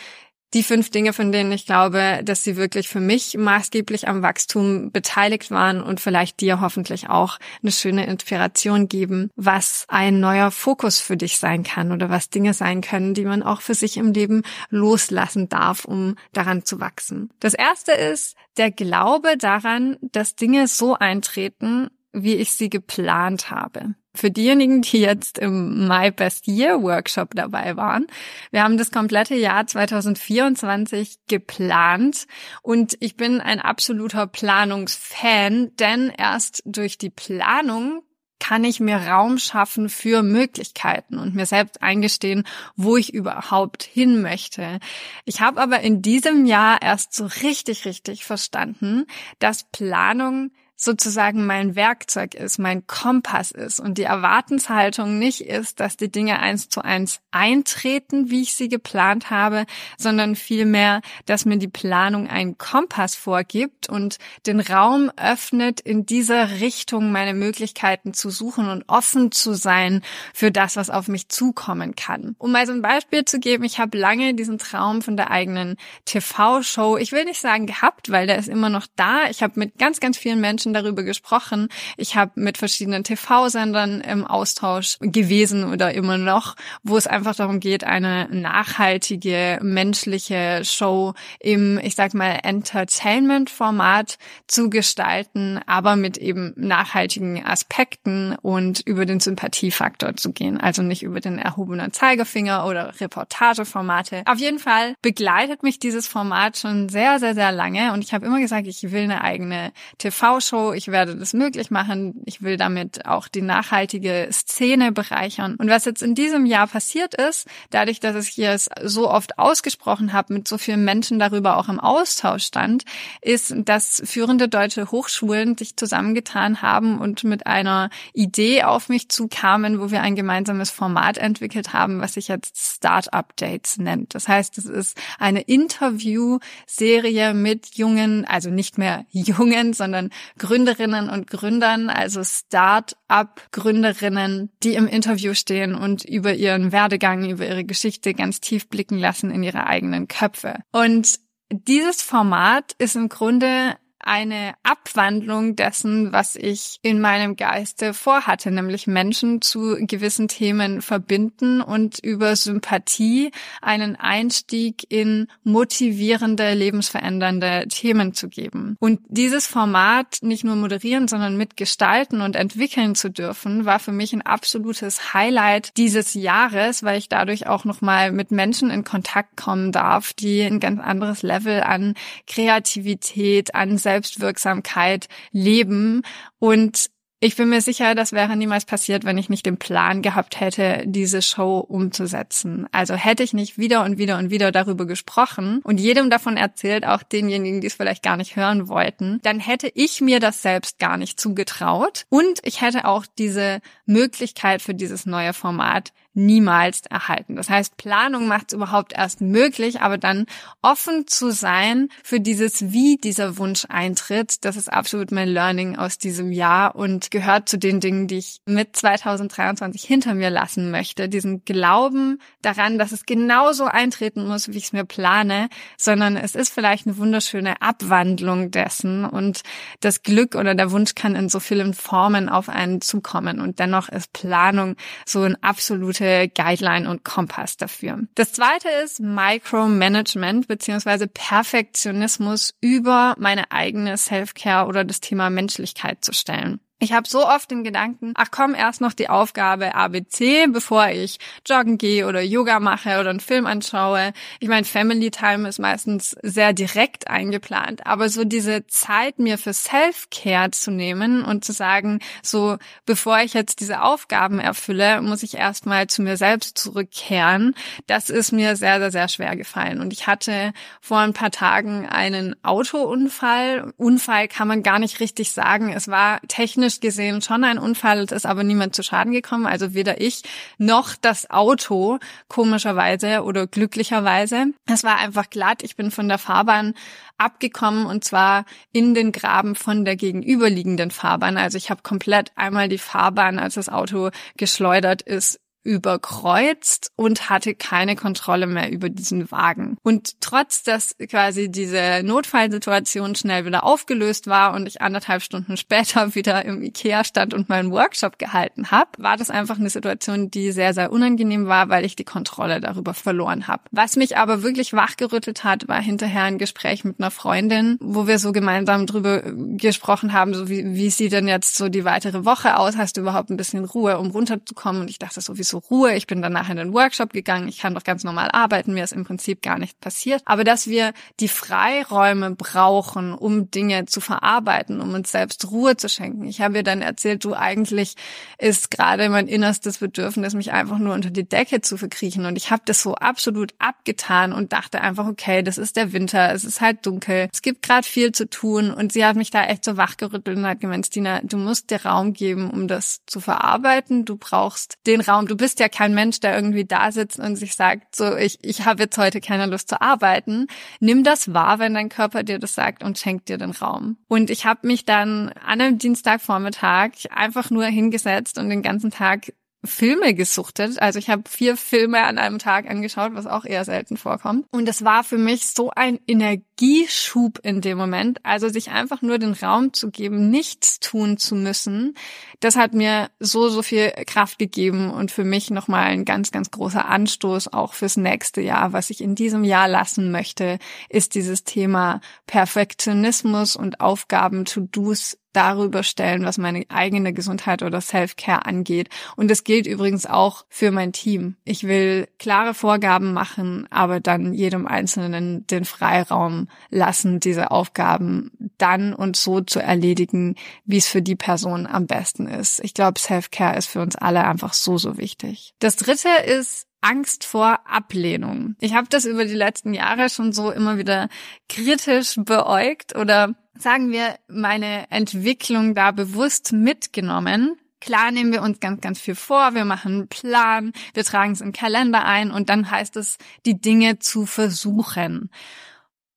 die 0.54 0.62
fünf 0.62 0.90
Dinge, 0.90 1.12
von 1.12 1.32
denen 1.32 1.52
ich 1.52 1.66
glaube, 1.66 2.20
dass 2.24 2.42
sie 2.42 2.56
wirklich 2.56 2.88
für 2.88 3.00
mich 3.00 3.36
maßgeblich 3.36 4.08
am 4.08 4.22
Wachstum 4.22 4.90
beteiligt 4.90 5.50
waren 5.50 5.80
und 5.82 6.00
vielleicht 6.00 6.40
dir 6.40 6.60
hoffentlich 6.60 7.08
auch 7.08 7.38
eine 7.62 7.72
schöne 7.72 8.06
Inspiration 8.06 8.88
geben, 8.88 9.30
was 9.36 9.84
ein 9.88 10.20
neuer 10.20 10.50
Fokus 10.50 11.00
für 11.00 11.16
dich 11.16 11.38
sein 11.38 11.62
kann 11.62 11.92
oder 11.92 12.10
was 12.10 12.30
Dinge 12.30 12.54
sein 12.54 12.80
können, 12.80 13.14
die 13.14 13.24
man 13.24 13.42
auch 13.42 13.60
für 13.60 13.74
sich 13.74 13.96
im 13.96 14.12
Leben 14.12 14.42
loslassen 14.70 15.48
darf, 15.48 15.84
um 15.84 16.16
daran 16.32 16.64
zu 16.64 16.80
wachsen. 16.80 17.30
Das 17.38 17.54
erste 17.54 17.92
ist 17.92 18.36
der 18.56 18.70
Glaube 18.70 19.36
daran, 19.36 19.96
dass 20.00 20.34
Dinge 20.34 20.66
so 20.66 20.94
eintreten, 20.94 21.90
wie 22.12 22.34
ich 22.34 22.52
sie 22.52 22.70
geplant 22.70 23.50
habe. 23.50 23.94
Für 24.12 24.30
diejenigen, 24.30 24.82
die 24.82 24.98
jetzt 24.98 25.38
im 25.38 25.86
My 25.86 26.10
Best 26.10 26.48
Year 26.48 26.82
Workshop 26.82 27.34
dabei 27.34 27.76
waren, 27.76 28.08
wir 28.50 28.64
haben 28.64 28.76
das 28.76 28.90
komplette 28.90 29.36
Jahr 29.36 29.66
2024 29.66 31.18
geplant 31.28 32.26
und 32.62 32.96
ich 32.98 33.16
bin 33.16 33.40
ein 33.40 33.60
absoluter 33.60 34.26
Planungsfan, 34.26 35.76
denn 35.76 36.12
erst 36.16 36.62
durch 36.64 36.98
die 36.98 37.10
Planung 37.10 38.02
kann 38.40 38.64
ich 38.64 38.80
mir 38.80 38.96
Raum 38.96 39.38
schaffen 39.38 39.88
für 39.88 40.22
Möglichkeiten 40.22 41.18
und 41.18 41.36
mir 41.36 41.46
selbst 41.46 41.82
eingestehen, 41.82 42.44
wo 42.74 42.96
ich 42.96 43.14
überhaupt 43.14 43.84
hin 43.84 44.22
möchte. 44.22 44.80
Ich 45.24 45.40
habe 45.40 45.60
aber 45.60 45.80
in 45.80 46.02
diesem 46.02 46.46
Jahr 46.46 46.82
erst 46.82 47.14
so 47.14 47.26
richtig, 47.26 47.84
richtig 47.84 48.24
verstanden, 48.24 49.06
dass 49.38 49.70
Planung 49.70 50.50
sozusagen 50.80 51.44
mein 51.44 51.76
Werkzeug 51.76 52.34
ist, 52.34 52.58
mein 52.58 52.86
Kompass 52.86 53.50
ist 53.50 53.80
und 53.80 53.98
die 53.98 54.04
Erwartenshaltung 54.04 55.18
nicht 55.18 55.42
ist, 55.42 55.78
dass 55.78 55.98
die 55.98 56.10
Dinge 56.10 56.38
eins 56.38 56.70
zu 56.70 56.80
eins 56.82 57.20
eintreten, 57.30 58.30
wie 58.30 58.40
ich 58.40 58.54
sie 58.54 58.70
geplant 58.70 59.28
habe, 59.28 59.66
sondern 59.98 60.36
vielmehr, 60.36 61.02
dass 61.26 61.44
mir 61.44 61.58
die 61.58 61.68
Planung 61.68 62.28
einen 62.28 62.56
Kompass 62.56 63.14
vorgibt 63.14 63.90
und 63.90 64.16
den 64.46 64.58
Raum 64.58 65.12
öffnet, 65.16 65.80
in 65.80 66.06
dieser 66.06 66.60
Richtung 66.60 67.12
meine 67.12 67.34
Möglichkeiten 67.34 68.14
zu 68.14 68.30
suchen 68.30 68.70
und 68.70 68.84
offen 68.88 69.32
zu 69.32 69.52
sein 69.52 70.00
für 70.32 70.50
das, 70.50 70.76
was 70.76 70.88
auf 70.88 71.08
mich 71.08 71.28
zukommen 71.28 71.94
kann. 71.94 72.36
Um 72.38 72.52
mal 72.52 72.66
so 72.66 72.72
ein 72.72 72.80
Beispiel 72.80 73.26
zu 73.26 73.38
geben, 73.38 73.64
ich 73.64 73.78
habe 73.78 73.98
lange 73.98 74.32
diesen 74.32 74.56
Traum 74.56 75.02
von 75.02 75.18
der 75.18 75.30
eigenen 75.30 75.76
TV-Show, 76.06 76.96
ich 76.96 77.12
will 77.12 77.26
nicht 77.26 77.40
sagen 77.40 77.66
gehabt, 77.66 78.10
weil 78.10 78.26
der 78.26 78.38
ist 78.38 78.48
immer 78.48 78.70
noch 78.70 78.86
da. 78.96 79.28
Ich 79.28 79.42
habe 79.42 79.60
mit 79.60 79.78
ganz, 79.78 80.00
ganz 80.00 80.16
vielen 80.16 80.40
Menschen 80.40 80.69
Menschen 80.70 80.74
darüber 80.74 81.02
gesprochen. 81.02 81.68
Ich 81.96 82.16
habe 82.16 82.32
mit 82.36 82.58
verschiedenen 82.58 83.04
TV-Sendern 83.04 84.00
im 84.00 84.26
Austausch 84.26 84.96
gewesen 85.00 85.64
oder 85.72 85.92
immer 85.92 86.18
noch, 86.18 86.56
wo 86.82 86.96
es 86.96 87.06
einfach 87.06 87.34
darum 87.34 87.60
geht, 87.60 87.84
eine 87.84 88.28
nachhaltige 88.30 89.58
menschliche 89.62 90.62
Show 90.64 91.14
im, 91.40 91.78
ich 91.82 91.94
sag 91.94 92.14
mal, 92.14 92.40
Entertainment-Format 92.42 94.18
zu 94.46 94.70
gestalten, 94.70 95.60
aber 95.66 95.96
mit 95.96 96.16
eben 96.16 96.52
nachhaltigen 96.56 97.44
Aspekten 97.44 98.36
und 98.42 98.80
über 98.80 99.06
den 99.06 99.20
Sympathiefaktor 99.20 100.16
zu 100.16 100.32
gehen. 100.32 100.60
Also 100.60 100.82
nicht 100.82 101.02
über 101.02 101.20
den 101.20 101.38
erhobenen 101.38 101.92
Zeigefinger 101.92 102.66
oder 102.66 103.00
Reportageformate. 103.00 104.22
Auf 104.26 104.38
jeden 104.38 104.58
Fall 104.58 104.94
begleitet 105.02 105.62
mich 105.62 105.78
dieses 105.78 106.06
Format 106.06 106.58
schon 106.58 106.88
sehr, 106.88 107.18
sehr, 107.18 107.34
sehr 107.34 107.52
lange 107.52 107.92
und 107.92 108.04
ich 108.04 108.12
habe 108.14 108.26
immer 108.26 108.40
gesagt, 108.40 108.66
ich 108.66 108.90
will 108.92 109.02
eine 109.02 109.22
eigene 109.22 109.72
TV-Show 109.98 110.59
Show. 110.60 110.72
Ich 110.72 110.88
werde 110.88 111.16
das 111.16 111.32
möglich 111.32 111.70
machen. 111.70 112.22
Ich 112.24 112.42
will 112.42 112.56
damit 112.56 113.06
auch 113.06 113.28
die 113.28 113.42
nachhaltige 113.42 114.28
Szene 114.32 114.92
bereichern. 114.92 115.56
Und 115.56 115.68
was 115.68 115.84
jetzt 115.84 116.02
in 116.02 116.14
diesem 116.14 116.46
Jahr 116.46 116.66
passiert 116.66 117.14
ist, 117.14 117.46
dadurch, 117.70 118.00
dass 118.00 118.28
ich 118.28 118.38
es 118.38 118.68
so 118.84 119.10
oft 119.10 119.38
ausgesprochen 119.38 120.12
habe, 120.12 120.34
mit 120.34 120.48
so 120.48 120.58
vielen 120.58 120.84
Menschen 120.84 121.18
darüber 121.18 121.56
auch 121.56 121.68
im 121.68 121.80
Austausch 121.80 122.44
stand, 122.44 122.84
ist, 123.22 123.54
dass 123.64 124.02
führende 124.04 124.48
deutsche 124.48 124.90
Hochschulen 124.90 125.56
sich 125.56 125.76
zusammengetan 125.76 126.62
haben 126.62 126.98
und 126.98 127.24
mit 127.24 127.46
einer 127.46 127.90
Idee 128.12 128.64
auf 128.64 128.88
mich 128.88 129.08
zukamen, 129.08 129.80
wo 129.80 129.90
wir 129.90 130.02
ein 130.02 130.16
gemeinsames 130.16 130.70
Format 130.70 131.18
entwickelt 131.18 131.72
haben, 131.72 132.00
was 132.00 132.14
sich 132.14 132.28
jetzt 132.28 132.76
Start 132.76 133.12
Updates 133.12 133.78
nennt. 133.78 134.14
Das 134.14 134.28
heißt, 134.28 134.58
es 134.58 134.66
ist 134.66 134.96
eine 135.18 135.40
Interview-Serie 135.42 137.34
mit 137.34 137.74
jungen, 137.74 138.24
also 138.24 138.50
nicht 138.50 138.78
mehr 138.78 139.04
jungen, 139.10 139.72
sondern 139.72 140.10
Gründerinnen 140.50 141.08
und 141.08 141.28
Gründern, 141.28 141.88
also 141.90 142.24
Start-up-Gründerinnen, 142.24 144.50
die 144.64 144.74
im 144.74 144.88
Interview 144.88 145.34
stehen 145.34 145.76
und 145.76 146.04
über 146.04 146.34
ihren 146.34 146.72
Werdegang, 146.72 147.30
über 147.30 147.46
ihre 147.46 147.62
Geschichte 147.62 148.14
ganz 148.14 148.40
tief 148.40 148.68
blicken 148.68 148.98
lassen 148.98 149.30
in 149.30 149.44
ihre 149.44 149.68
eigenen 149.68 150.08
Köpfe. 150.08 150.56
Und 150.72 151.20
dieses 151.52 152.02
Format 152.02 152.74
ist 152.78 152.96
im 152.96 153.08
Grunde 153.08 153.76
eine 154.00 154.54
Abwandlung 154.62 155.56
dessen, 155.56 156.12
was 156.12 156.36
ich 156.36 156.78
in 156.82 157.00
meinem 157.00 157.36
Geiste 157.36 157.94
vorhatte, 157.94 158.50
nämlich 158.50 158.86
Menschen 158.86 159.42
zu 159.42 159.76
gewissen 159.80 160.28
Themen 160.28 160.82
verbinden 160.82 161.60
und 161.60 161.98
über 161.98 162.36
Sympathie 162.36 163.30
einen 163.60 163.96
Einstieg 163.96 164.86
in 164.88 165.28
motivierende, 165.44 166.54
lebensverändernde 166.54 167.66
Themen 167.68 168.14
zu 168.14 168.28
geben. 168.28 168.76
Und 168.80 169.00
dieses 169.08 169.46
Format 169.46 170.18
nicht 170.22 170.44
nur 170.44 170.56
moderieren, 170.56 171.08
sondern 171.08 171.36
mitgestalten 171.36 172.20
und 172.20 172.36
entwickeln 172.36 172.94
zu 172.94 173.10
dürfen, 173.10 173.64
war 173.64 173.78
für 173.78 173.92
mich 173.92 174.12
ein 174.12 174.22
absolutes 174.22 175.14
Highlight 175.14 175.76
dieses 175.76 176.14
Jahres, 176.14 176.82
weil 176.82 176.98
ich 176.98 177.08
dadurch 177.08 177.46
auch 177.46 177.64
nochmal 177.64 178.12
mit 178.12 178.30
Menschen 178.30 178.70
in 178.70 178.84
Kontakt 178.84 179.36
kommen 179.36 179.72
darf, 179.72 180.12
die 180.12 180.42
ein 180.42 180.60
ganz 180.60 180.80
anderes 180.80 181.22
Level 181.22 181.62
an 181.62 181.94
Kreativität, 182.26 183.54
an 183.54 183.78
Selbstwirksamkeit 183.90 185.08
leben 185.32 186.02
und 186.38 186.90
ich 187.22 187.36
bin 187.36 187.50
mir 187.50 187.60
sicher, 187.60 187.94
das 187.94 188.12
wäre 188.12 188.34
niemals 188.34 188.64
passiert, 188.64 189.04
wenn 189.04 189.18
ich 189.18 189.28
nicht 189.28 189.44
den 189.44 189.58
Plan 189.58 190.00
gehabt 190.00 190.40
hätte, 190.40 190.84
diese 190.86 191.20
Show 191.20 191.58
umzusetzen. 191.58 192.66
Also 192.72 192.94
hätte 192.94 193.22
ich 193.22 193.34
nicht 193.34 193.58
wieder 193.58 193.84
und 193.84 193.98
wieder 193.98 194.16
und 194.16 194.30
wieder 194.30 194.52
darüber 194.52 194.86
gesprochen 194.86 195.60
und 195.62 195.78
jedem 195.78 196.08
davon 196.08 196.38
erzählt, 196.38 196.86
auch 196.86 197.02
denjenigen, 197.02 197.60
die 197.60 197.66
es 197.66 197.74
vielleicht 197.74 198.02
gar 198.02 198.16
nicht 198.16 198.36
hören 198.36 198.68
wollten, 198.68 199.20
dann 199.22 199.38
hätte 199.38 199.70
ich 199.74 200.00
mir 200.00 200.18
das 200.18 200.40
selbst 200.40 200.78
gar 200.78 200.96
nicht 200.96 201.20
zugetraut 201.20 202.06
und 202.08 202.40
ich 202.42 202.62
hätte 202.62 202.86
auch 202.86 203.04
diese 203.18 203.60
Möglichkeit 203.84 204.62
für 204.62 204.74
dieses 204.74 205.04
neue 205.04 205.34
Format 205.34 205.92
niemals 206.12 206.82
erhalten. 206.86 207.36
Das 207.36 207.48
heißt, 207.48 207.76
Planung 207.76 208.26
macht 208.26 208.46
es 208.48 208.54
überhaupt 208.54 208.92
erst 208.92 209.20
möglich, 209.20 209.80
aber 209.80 209.96
dann 209.96 210.26
offen 210.60 211.06
zu 211.06 211.30
sein 211.30 211.88
für 212.02 212.18
dieses, 212.18 212.72
wie 212.72 212.96
dieser 212.96 213.38
Wunsch 213.38 213.64
eintritt, 213.68 214.44
das 214.44 214.56
ist 214.56 214.72
absolut 214.72 215.12
mein 215.12 215.28
Learning 215.28 215.76
aus 215.76 215.98
diesem 215.98 216.32
Jahr 216.32 216.74
und 216.74 217.12
gehört 217.12 217.48
zu 217.48 217.58
den 217.58 217.78
Dingen, 217.78 218.08
die 218.08 218.18
ich 218.18 218.40
mit 218.44 218.74
2023 218.74 219.84
hinter 219.84 220.14
mir 220.14 220.30
lassen 220.30 220.72
möchte. 220.72 221.08
Diesen 221.08 221.44
Glauben 221.44 222.18
daran, 222.42 222.78
dass 222.78 222.90
es 222.90 223.06
genauso 223.06 223.66
eintreten 223.66 224.26
muss, 224.26 224.48
wie 224.48 224.58
ich 224.58 224.64
es 224.64 224.72
mir 224.72 224.84
plane, 224.84 225.48
sondern 225.76 226.16
es 226.16 226.34
ist 226.34 226.52
vielleicht 226.52 226.86
eine 226.86 226.98
wunderschöne 226.98 227.62
Abwandlung 227.62 228.50
dessen 228.50 229.04
und 229.04 229.42
das 229.78 230.02
Glück 230.02 230.34
oder 230.34 230.56
der 230.56 230.72
Wunsch 230.72 230.96
kann 230.96 231.14
in 231.14 231.28
so 231.28 231.38
vielen 231.38 231.72
Formen 231.72 232.28
auf 232.28 232.48
einen 232.48 232.80
zukommen 232.80 233.40
und 233.40 233.60
dennoch 233.60 233.88
ist 233.88 234.12
Planung 234.12 234.74
so 235.06 235.22
ein 235.22 235.40
absolut 235.42 235.99
gute 236.00 236.28
Guideline 236.28 236.88
und 236.88 237.04
Kompass 237.04 237.56
dafür. 237.56 237.98
Das 238.14 238.32
zweite 238.32 238.68
ist 238.84 239.00
Micromanagement 239.00 240.48
beziehungsweise 240.48 241.06
Perfektionismus 241.06 242.54
über 242.60 243.14
meine 243.18 243.50
eigene 243.50 243.96
Self-Care 243.96 244.66
oder 244.66 244.84
das 244.84 245.00
Thema 245.00 245.28
Menschlichkeit 245.28 246.02
zu 246.04 246.12
stellen. 246.12 246.60
Ich 246.82 246.94
habe 246.94 247.06
so 247.06 247.26
oft 247.26 247.50
den 247.50 247.62
Gedanken, 247.62 248.14
ach 248.16 248.28
komm, 248.30 248.54
erst 248.54 248.80
noch 248.80 248.94
die 248.94 249.10
Aufgabe 249.10 249.74
ABC, 249.74 250.46
bevor 250.46 250.88
ich 250.88 251.18
joggen 251.46 251.76
gehe 251.76 252.06
oder 252.06 252.22
Yoga 252.22 252.58
mache 252.58 252.98
oder 253.00 253.10
einen 253.10 253.20
Film 253.20 253.44
anschaue. 253.44 254.14
Ich 254.38 254.48
meine, 254.48 254.64
Family 254.64 255.10
Time 255.10 255.46
ist 255.46 255.58
meistens 255.58 256.16
sehr 256.22 256.54
direkt 256.54 257.08
eingeplant, 257.08 257.86
aber 257.86 258.08
so 258.08 258.24
diese 258.24 258.66
Zeit 258.66 259.18
mir 259.18 259.36
für 259.36 259.52
Self-Care 259.52 260.52
zu 260.52 260.70
nehmen 260.70 261.22
und 261.22 261.44
zu 261.44 261.52
sagen, 261.52 261.98
so 262.22 262.56
bevor 262.86 263.18
ich 263.20 263.34
jetzt 263.34 263.60
diese 263.60 263.82
Aufgaben 263.82 264.38
erfülle, 264.38 265.02
muss 265.02 265.22
ich 265.22 265.34
erstmal 265.36 265.86
zu 265.86 266.00
mir 266.00 266.16
selbst 266.16 266.56
zurückkehren. 266.56 267.54
Das 267.88 268.08
ist 268.08 268.32
mir 268.32 268.56
sehr, 268.56 268.78
sehr, 268.78 268.90
sehr 268.90 269.08
schwer 269.08 269.36
gefallen. 269.36 269.82
Und 269.82 269.92
ich 269.92 270.06
hatte 270.06 270.54
vor 270.80 271.00
ein 271.00 271.12
paar 271.12 271.30
Tagen 271.30 271.86
einen 271.86 272.42
Autounfall. 272.42 273.74
Unfall 273.76 274.28
kann 274.28 274.48
man 274.48 274.62
gar 274.62 274.78
nicht 274.78 275.00
richtig 275.00 275.32
sagen. 275.32 275.74
Es 275.74 275.88
war 275.88 276.20
technisch 276.26 276.69
technisch 276.70 276.80
gesehen 276.80 277.22
schon 277.22 277.44
ein 277.44 277.58
Unfall, 277.58 278.00
es 278.00 278.12
ist 278.12 278.26
aber 278.26 278.44
niemand 278.44 278.74
zu 278.74 278.82
Schaden 278.82 279.12
gekommen, 279.12 279.46
also 279.46 279.74
weder 279.74 280.00
ich 280.00 280.22
noch 280.58 280.94
das 281.00 281.30
Auto, 281.30 281.98
komischerweise 282.28 283.22
oder 283.24 283.46
glücklicherweise. 283.46 284.46
Es 284.66 284.84
war 284.84 284.98
einfach 284.98 285.30
glatt, 285.30 285.62
ich 285.62 285.76
bin 285.76 285.90
von 285.90 286.08
der 286.08 286.18
Fahrbahn 286.18 286.74
abgekommen 287.18 287.86
und 287.86 288.04
zwar 288.04 288.44
in 288.72 288.94
den 288.94 289.12
Graben 289.12 289.54
von 289.54 289.84
der 289.84 289.96
gegenüberliegenden 289.96 290.90
Fahrbahn. 290.90 291.36
Also 291.36 291.58
ich 291.58 291.70
habe 291.70 291.82
komplett 291.82 292.32
einmal 292.36 292.68
die 292.68 292.78
Fahrbahn, 292.78 293.38
als 293.38 293.54
das 293.54 293.68
Auto 293.68 294.10
geschleudert 294.36 295.02
ist, 295.02 295.39
überkreuzt 295.62 296.90
und 296.96 297.28
hatte 297.28 297.54
keine 297.54 297.96
Kontrolle 297.96 298.46
mehr 298.46 298.70
über 298.70 298.88
diesen 298.88 299.30
Wagen. 299.30 299.76
Und 299.82 300.20
trotz, 300.20 300.62
dass 300.62 300.96
quasi 301.08 301.50
diese 301.50 302.02
Notfallsituation 302.02 303.14
schnell 303.14 303.44
wieder 303.44 303.64
aufgelöst 303.64 304.26
war 304.26 304.54
und 304.54 304.66
ich 304.66 304.80
anderthalb 304.80 305.22
Stunden 305.22 305.56
später 305.56 306.14
wieder 306.14 306.44
im 306.44 306.62
Ikea 306.62 307.04
stand 307.04 307.34
und 307.34 307.48
meinen 307.48 307.70
Workshop 307.70 308.18
gehalten 308.18 308.70
habe, 308.70 308.90
war 308.98 309.16
das 309.16 309.30
einfach 309.30 309.58
eine 309.58 309.70
Situation, 309.70 310.30
die 310.30 310.52
sehr, 310.52 310.74
sehr 310.74 310.92
unangenehm 310.92 311.46
war, 311.46 311.68
weil 311.68 311.84
ich 311.84 311.96
die 311.96 312.04
Kontrolle 312.04 312.60
darüber 312.60 312.94
verloren 312.94 313.46
habe. 313.46 313.62
Was 313.70 313.96
mich 313.96 314.16
aber 314.16 314.42
wirklich 314.42 314.72
wachgerüttelt 314.72 315.44
hat, 315.44 315.68
war 315.68 315.80
hinterher 315.80 316.24
ein 316.24 316.38
Gespräch 316.38 316.84
mit 316.84 317.00
einer 317.00 317.10
Freundin, 317.10 317.76
wo 317.80 318.06
wir 318.06 318.18
so 318.18 318.32
gemeinsam 318.32 318.86
drüber 318.86 319.22
gesprochen 319.56 320.12
haben, 320.12 320.34
so 320.34 320.48
wie, 320.48 320.74
wie 320.74 320.90
sieht 320.90 321.12
denn 321.12 321.28
jetzt 321.28 321.56
so 321.56 321.68
die 321.68 321.84
weitere 321.84 322.24
Woche 322.24 322.56
aus? 322.56 322.76
Hast 322.76 322.96
du 322.96 323.02
überhaupt 323.02 323.30
ein 323.30 323.36
bisschen 323.36 323.64
Ruhe, 323.64 323.98
um 323.98 324.10
runterzukommen? 324.10 324.82
Und 324.82 324.90
ich 324.90 324.98
dachte 324.98 325.20
so, 325.20 325.36
so 325.50 325.58
Ruhe. 325.58 325.94
Ich 325.94 326.06
bin 326.06 326.22
danach 326.22 326.48
in 326.48 326.56
den 326.56 326.72
Workshop 326.72 327.12
gegangen. 327.12 327.48
Ich 327.48 327.58
kann 327.58 327.74
doch 327.74 327.84
ganz 327.84 328.04
normal 328.04 328.30
arbeiten. 328.32 328.74
Mir 328.74 328.84
ist 328.84 328.92
im 328.92 329.04
Prinzip 329.04 329.42
gar 329.42 329.58
nichts 329.58 329.78
passiert. 329.78 330.22
Aber 330.24 330.44
dass 330.44 330.66
wir 330.66 330.92
die 331.20 331.28
Freiräume 331.28 332.30
brauchen, 332.30 333.12
um 333.12 333.50
Dinge 333.50 333.86
zu 333.86 334.00
verarbeiten, 334.00 334.80
um 334.80 334.94
uns 334.94 335.12
selbst 335.12 335.50
Ruhe 335.50 335.76
zu 335.76 335.88
schenken. 335.88 336.24
Ich 336.24 336.40
habe 336.40 336.58
ihr 336.58 336.62
dann 336.62 336.82
erzählt, 336.82 337.24
du 337.24 337.34
eigentlich 337.34 337.96
ist 338.38 338.70
gerade 338.70 339.08
mein 339.08 339.28
innerstes 339.28 339.78
Bedürfnis, 339.78 340.34
mich 340.34 340.52
einfach 340.52 340.78
nur 340.78 340.94
unter 340.94 341.10
die 341.10 341.28
Decke 341.28 341.60
zu 341.60 341.76
verkriechen. 341.76 342.24
Und 342.24 342.36
ich 342.36 342.50
habe 342.50 342.62
das 342.64 342.82
so 342.82 342.94
absolut 342.94 343.52
abgetan 343.58 344.32
und 344.32 344.52
dachte 344.52 344.80
einfach, 344.80 345.06
okay, 345.06 345.42
das 345.42 345.58
ist 345.58 345.76
der 345.76 345.92
Winter. 345.92 346.32
Es 346.32 346.44
ist 346.44 346.60
halt 346.60 346.86
dunkel. 346.86 347.28
Es 347.32 347.42
gibt 347.42 347.62
gerade 347.62 347.86
viel 347.86 348.12
zu 348.12 348.28
tun. 348.28 348.72
Und 348.72 348.92
sie 348.92 349.04
hat 349.04 349.16
mich 349.16 349.30
da 349.30 349.44
echt 349.44 349.64
so 349.64 349.76
wachgerüttelt 349.76 350.36
und 350.36 350.46
hat 350.46 350.60
gemeint, 350.60 350.86
Stina, 350.86 351.20
du 351.22 351.36
musst 351.36 351.70
dir 351.70 351.84
Raum 351.84 352.12
geben, 352.12 352.50
um 352.50 352.68
das 352.68 353.00
zu 353.06 353.20
verarbeiten. 353.20 354.04
Du 354.04 354.16
brauchst 354.16 354.78
den 354.86 355.00
Raum. 355.00 355.26
Du 355.26 355.36
bist 355.40 355.58
ja 355.58 355.68
kein 355.68 355.94
Mensch, 355.94 356.20
der 356.20 356.36
irgendwie 356.36 356.64
da 356.64 356.92
sitzt 356.92 357.18
und 357.18 357.34
sich 357.36 357.54
sagt, 357.54 357.96
so, 357.96 358.14
ich, 358.16 358.38
ich 358.42 358.66
habe 358.66 358.84
jetzt 358.84 358.98
heute 358.98 359.20
keine 359.20 359.46
Lust 359.46 359.68
zu 359.68 359.80
arbeiten. 359.80 360.46
Nimm 360.78 361.02
das 361.02 361.32
wahr, 361.32 361.58
wenn 361.58 361.74
dein 361.74 361.88
Körper 361.88 362.22
dir 362.22 362.38
das 362.38 362.54
sagt 362.54 362.84
und 362.84 362.98
schenk 362.98 363.24
dir 363.26 363.38
den 363.38 363.50
Raum. 363.50 363.96
Und 364.06 364.30
ich 364.30 364.44
habe 364.44 364.66
mich 364.66 364.84
dann 364.84 365.30
an 365.44 365.60
einem 365.60 365.78
Dienstagvormittag 365.78 366.90
einfach 367.10 367.50
nur 367.50 367.64
hingesetzt 367.64 368.38
und 368.38 368.50
den 368.50 368.62
ganzen 368.62 368.90
Tag 368.90 369.32
Filme 369.64 370.14
gesuchtet. 370.14 370.80
Also 370.80 370.98
ich 370.98 371.10
habe 371.10 371.22
vier 371.28 371.56
Filme 371.56 372.02
an 372.04 372.18
einem 372.18 372.38
Tag 372.38 372.68
angeschaut, 372.68 373.12
was 373.14 373.26
auch 373.26 373.44
eher 373.44 373.64
selten 373.64 373.96
vorkommt. 373.96 374.46
Und 374.50 374.68
es 374.68 374.84
war 374.84 375.04
für 375.04 375.18
mich 375.18 375.48
so 375.48 375.70
ein 375.70 375.98
Energieschub 376.06 377.38
in 377.42 377.60
dem 377.60 377.76
Moment. 377.76 378.20
Also 378.24 378.48
sich 378.48 378.70
einfach 378.70 379.02
nur 379.02 379.18
den 379.18 379.34
Raum 379.34 379.72
zu 379.72 379.90
geben, 379.90 380.30
nichts 380.30 380.80
tun 380.80 381.18
zu 381.18 381.34
müssen, 381.34 381.94
das 382.40 382.56
hat 382.56 382.72
mir 382.72 383.10
so, 383.20 383.50
so 383.50 383.62
viel 383.62 383.90
Kraft 384.06 384.38
gegeben 384.38 384.90
und 384.90 385.10
für 385.10 385.24
mich 385.24 385.50
nochmal 385.50 385.84
ein 385.84 386.06
ganz, 386.06 386.30
ganz 386.30 386.50
großer 386.50 386.86
Anstoß 386.86 387.52
auch 387.52 387.74
fürs 387.74 387.98
nächste 387.98 388.40
Jahr. 388.40 388.72
Was 388.72 388.88
ich 388.88 389.02
in 389.02 389.14
diesem 389.14 389.44
Jahr 389.44 389.68
lassen 389.68 390.10
möchte, 390.10 390.58
ist 390.88 391.14
dieses 391.14 391.44
Thema 391.44 392.00
Perfektionismus 392.26 393.56
und 393.56 393.80
Aufgaben, 393.80 394.46
To-Dos 394.46 395.18
darüber 395.32 395.82
stellen, 395.82 396.24
was 396.24 396.38
meine 396.38 396.64
eigene 396.68 397.12
Gesundheit 397.12 397.62
oder 397.62 397.80
Self-Care 397.80 398.46
angeht. 398.46 398.88
Und 399.16 399.30
das 399.30 399.44
gilt 399.44 399.66
übrigens 399.66 400.06
auch 400.06 400.44
für 400.48 400.70
mein 400.70 400.92
Team. 400.92 401.36
Ich 401.44 401.64
will 401.64 402.08
klare 402.18 402.54
Vorgaben 402.54 403.12
machen, 403.12 403.66
aber 403.70 404.00
dann 404.00 404.32
jedem 404.32 404.66
Einzelnen 404.66 405.46
den 405.46 405.64
Freiraum 405.64 406.48
lassen, 406.70 407.20
diese 407.20 407.50
Aufgaben 407.50 408.30
dann 408.58 408.94
und 408.94 409.16
so 409.16 409.40
zu 409.40 409.60
erledigen, 409.60 410.36
wie 410.64 410.78
es 410.78 410.88
für 410.88 411.02
die 411.02 411.16
Person 411.16 411.66
am 411.66 411.86
besten 411.86 412.26
ist. 412.26 412.60
Ich 412.64 412.74
glaube, 412.74 412.98
Self-Care 412.98 413.56
ist 413.56 413.66
für 413.66 413.80
uns 413.80 413.96
alle 413.96 414.24
einfach 414.24 414.52
so, 414.52 414.78
so 414.78 414.98
wichtig. 414.98 415.54
Das 415.58 415.76
dritte 415.76 416.08
ist, 416.26 416.66
Angst 416.80 417.24
vor 417.24 417.60
Ablehnung. 417.66 418.56
Ich 418.60 418.74
habe 418.74 418.86
das 418.88 419.04
über 419.04 419.24
die 419.24 419.34
letzten 419.34 419.74
Jahre 419.74 420.08
schon 420.08 420.32
so 420.32 420.50
immer 420.50 420.78
wieder 420.78 421.08
kritisch 421.48 422.14
beäugt 422.16 422.96
oder 422.96 423.34
sagen 423.58 423.90
wir, 423.90 424.16
meine 424.28 424.90
Entwicklung 424.90 425.74
da 425.74 425.90
bewusst 425.90 426.52
mitgenommen. 426.52 427.56
Klar 427.80 428.10
nehmen 428.10 428.32
wir 428.32 428.42
uns 428.42 428.60
ganz, 428.60 428.80
ganz 428.80 429.00
viel 429.00 429.14
vor, 429.14 429.54
wir 429.54 429.64
machen 429.64 429.92
einen 429.92 430.08
Plan, 430.08 430.72
wir 430.92 431.04
tragen 431.04 431.32
es 431.32 431.40
im 431.40 431.52
Kalender 431.52 432.04
ein 432.04 432.30
und 432.30 432.50
dann 432.50 432.70
heißt 432.70 432.96
es, 432.96 433.16
die 433.46 433.58
Dinge 433.58 433.98
zu 433.98 434.26
versuchen. 434.26 435.30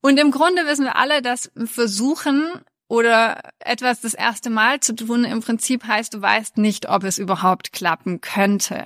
Und 0.02 0.20
im 0.20 0.32
Grunde 0.32 0.66
wissen 0.66 0.84
wir 0.84 0.98
alle, 0.98 1.22
dass 1.22 1.52
Versuchen 1.56 2.50
oder 2.90 3.42
etwas 3.60 4.02
das 4.02 4.14
erste 4.14 4.50
Mal 4.50 4.82
zu 4.82 4.94
tun 4.94 5.24
im 5.24 5.40
Prinzip 5.40 5.86
heißt, 5.86 6.14
du 6.14 6.22
weißt 6.22 6.58
nicht, 6.58 6.90
ob 6.90 7.06
es 7.06 7.18
überhaupt 7.18 7.72
klappen 7.72 8.20
könnte. 8.20 8.86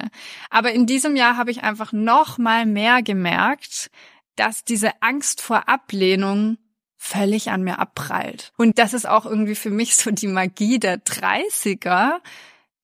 Aber 0.52 0.72
in 0.72 0.86
diesem 0.86 1.16
Jahr 1.16 1.36
habe 1.36 1.50
ich 1.50 1.64
einfach 1.64 1.92
noch 1.92 2.38
mal 2.38 2.68
mehr 2.68 3.02
gemerkt, 3.02 3.90
dass 4.36 4.64
diese 4.64 5.02
Angst 5.02 5.42
vor 5.42 5.68
Ablehnung 5.68 6.58
völlig 6.98 7.52
an 7.52 7.64
mir 7.64 7.80
abprallt. 7.80 8.52
Und 8.58 8.80
das 8.80 8.94
ist 8.94 9.08
auch 9.08 9.26
irgendwie 9.26 9.56
für 9.56 9.70
mich 9.70 9.96
so 9.96 10.12
die 10.12 10.28
Magie 10.28 10.80
der 10.80 10.98
30er. 11.04 12.16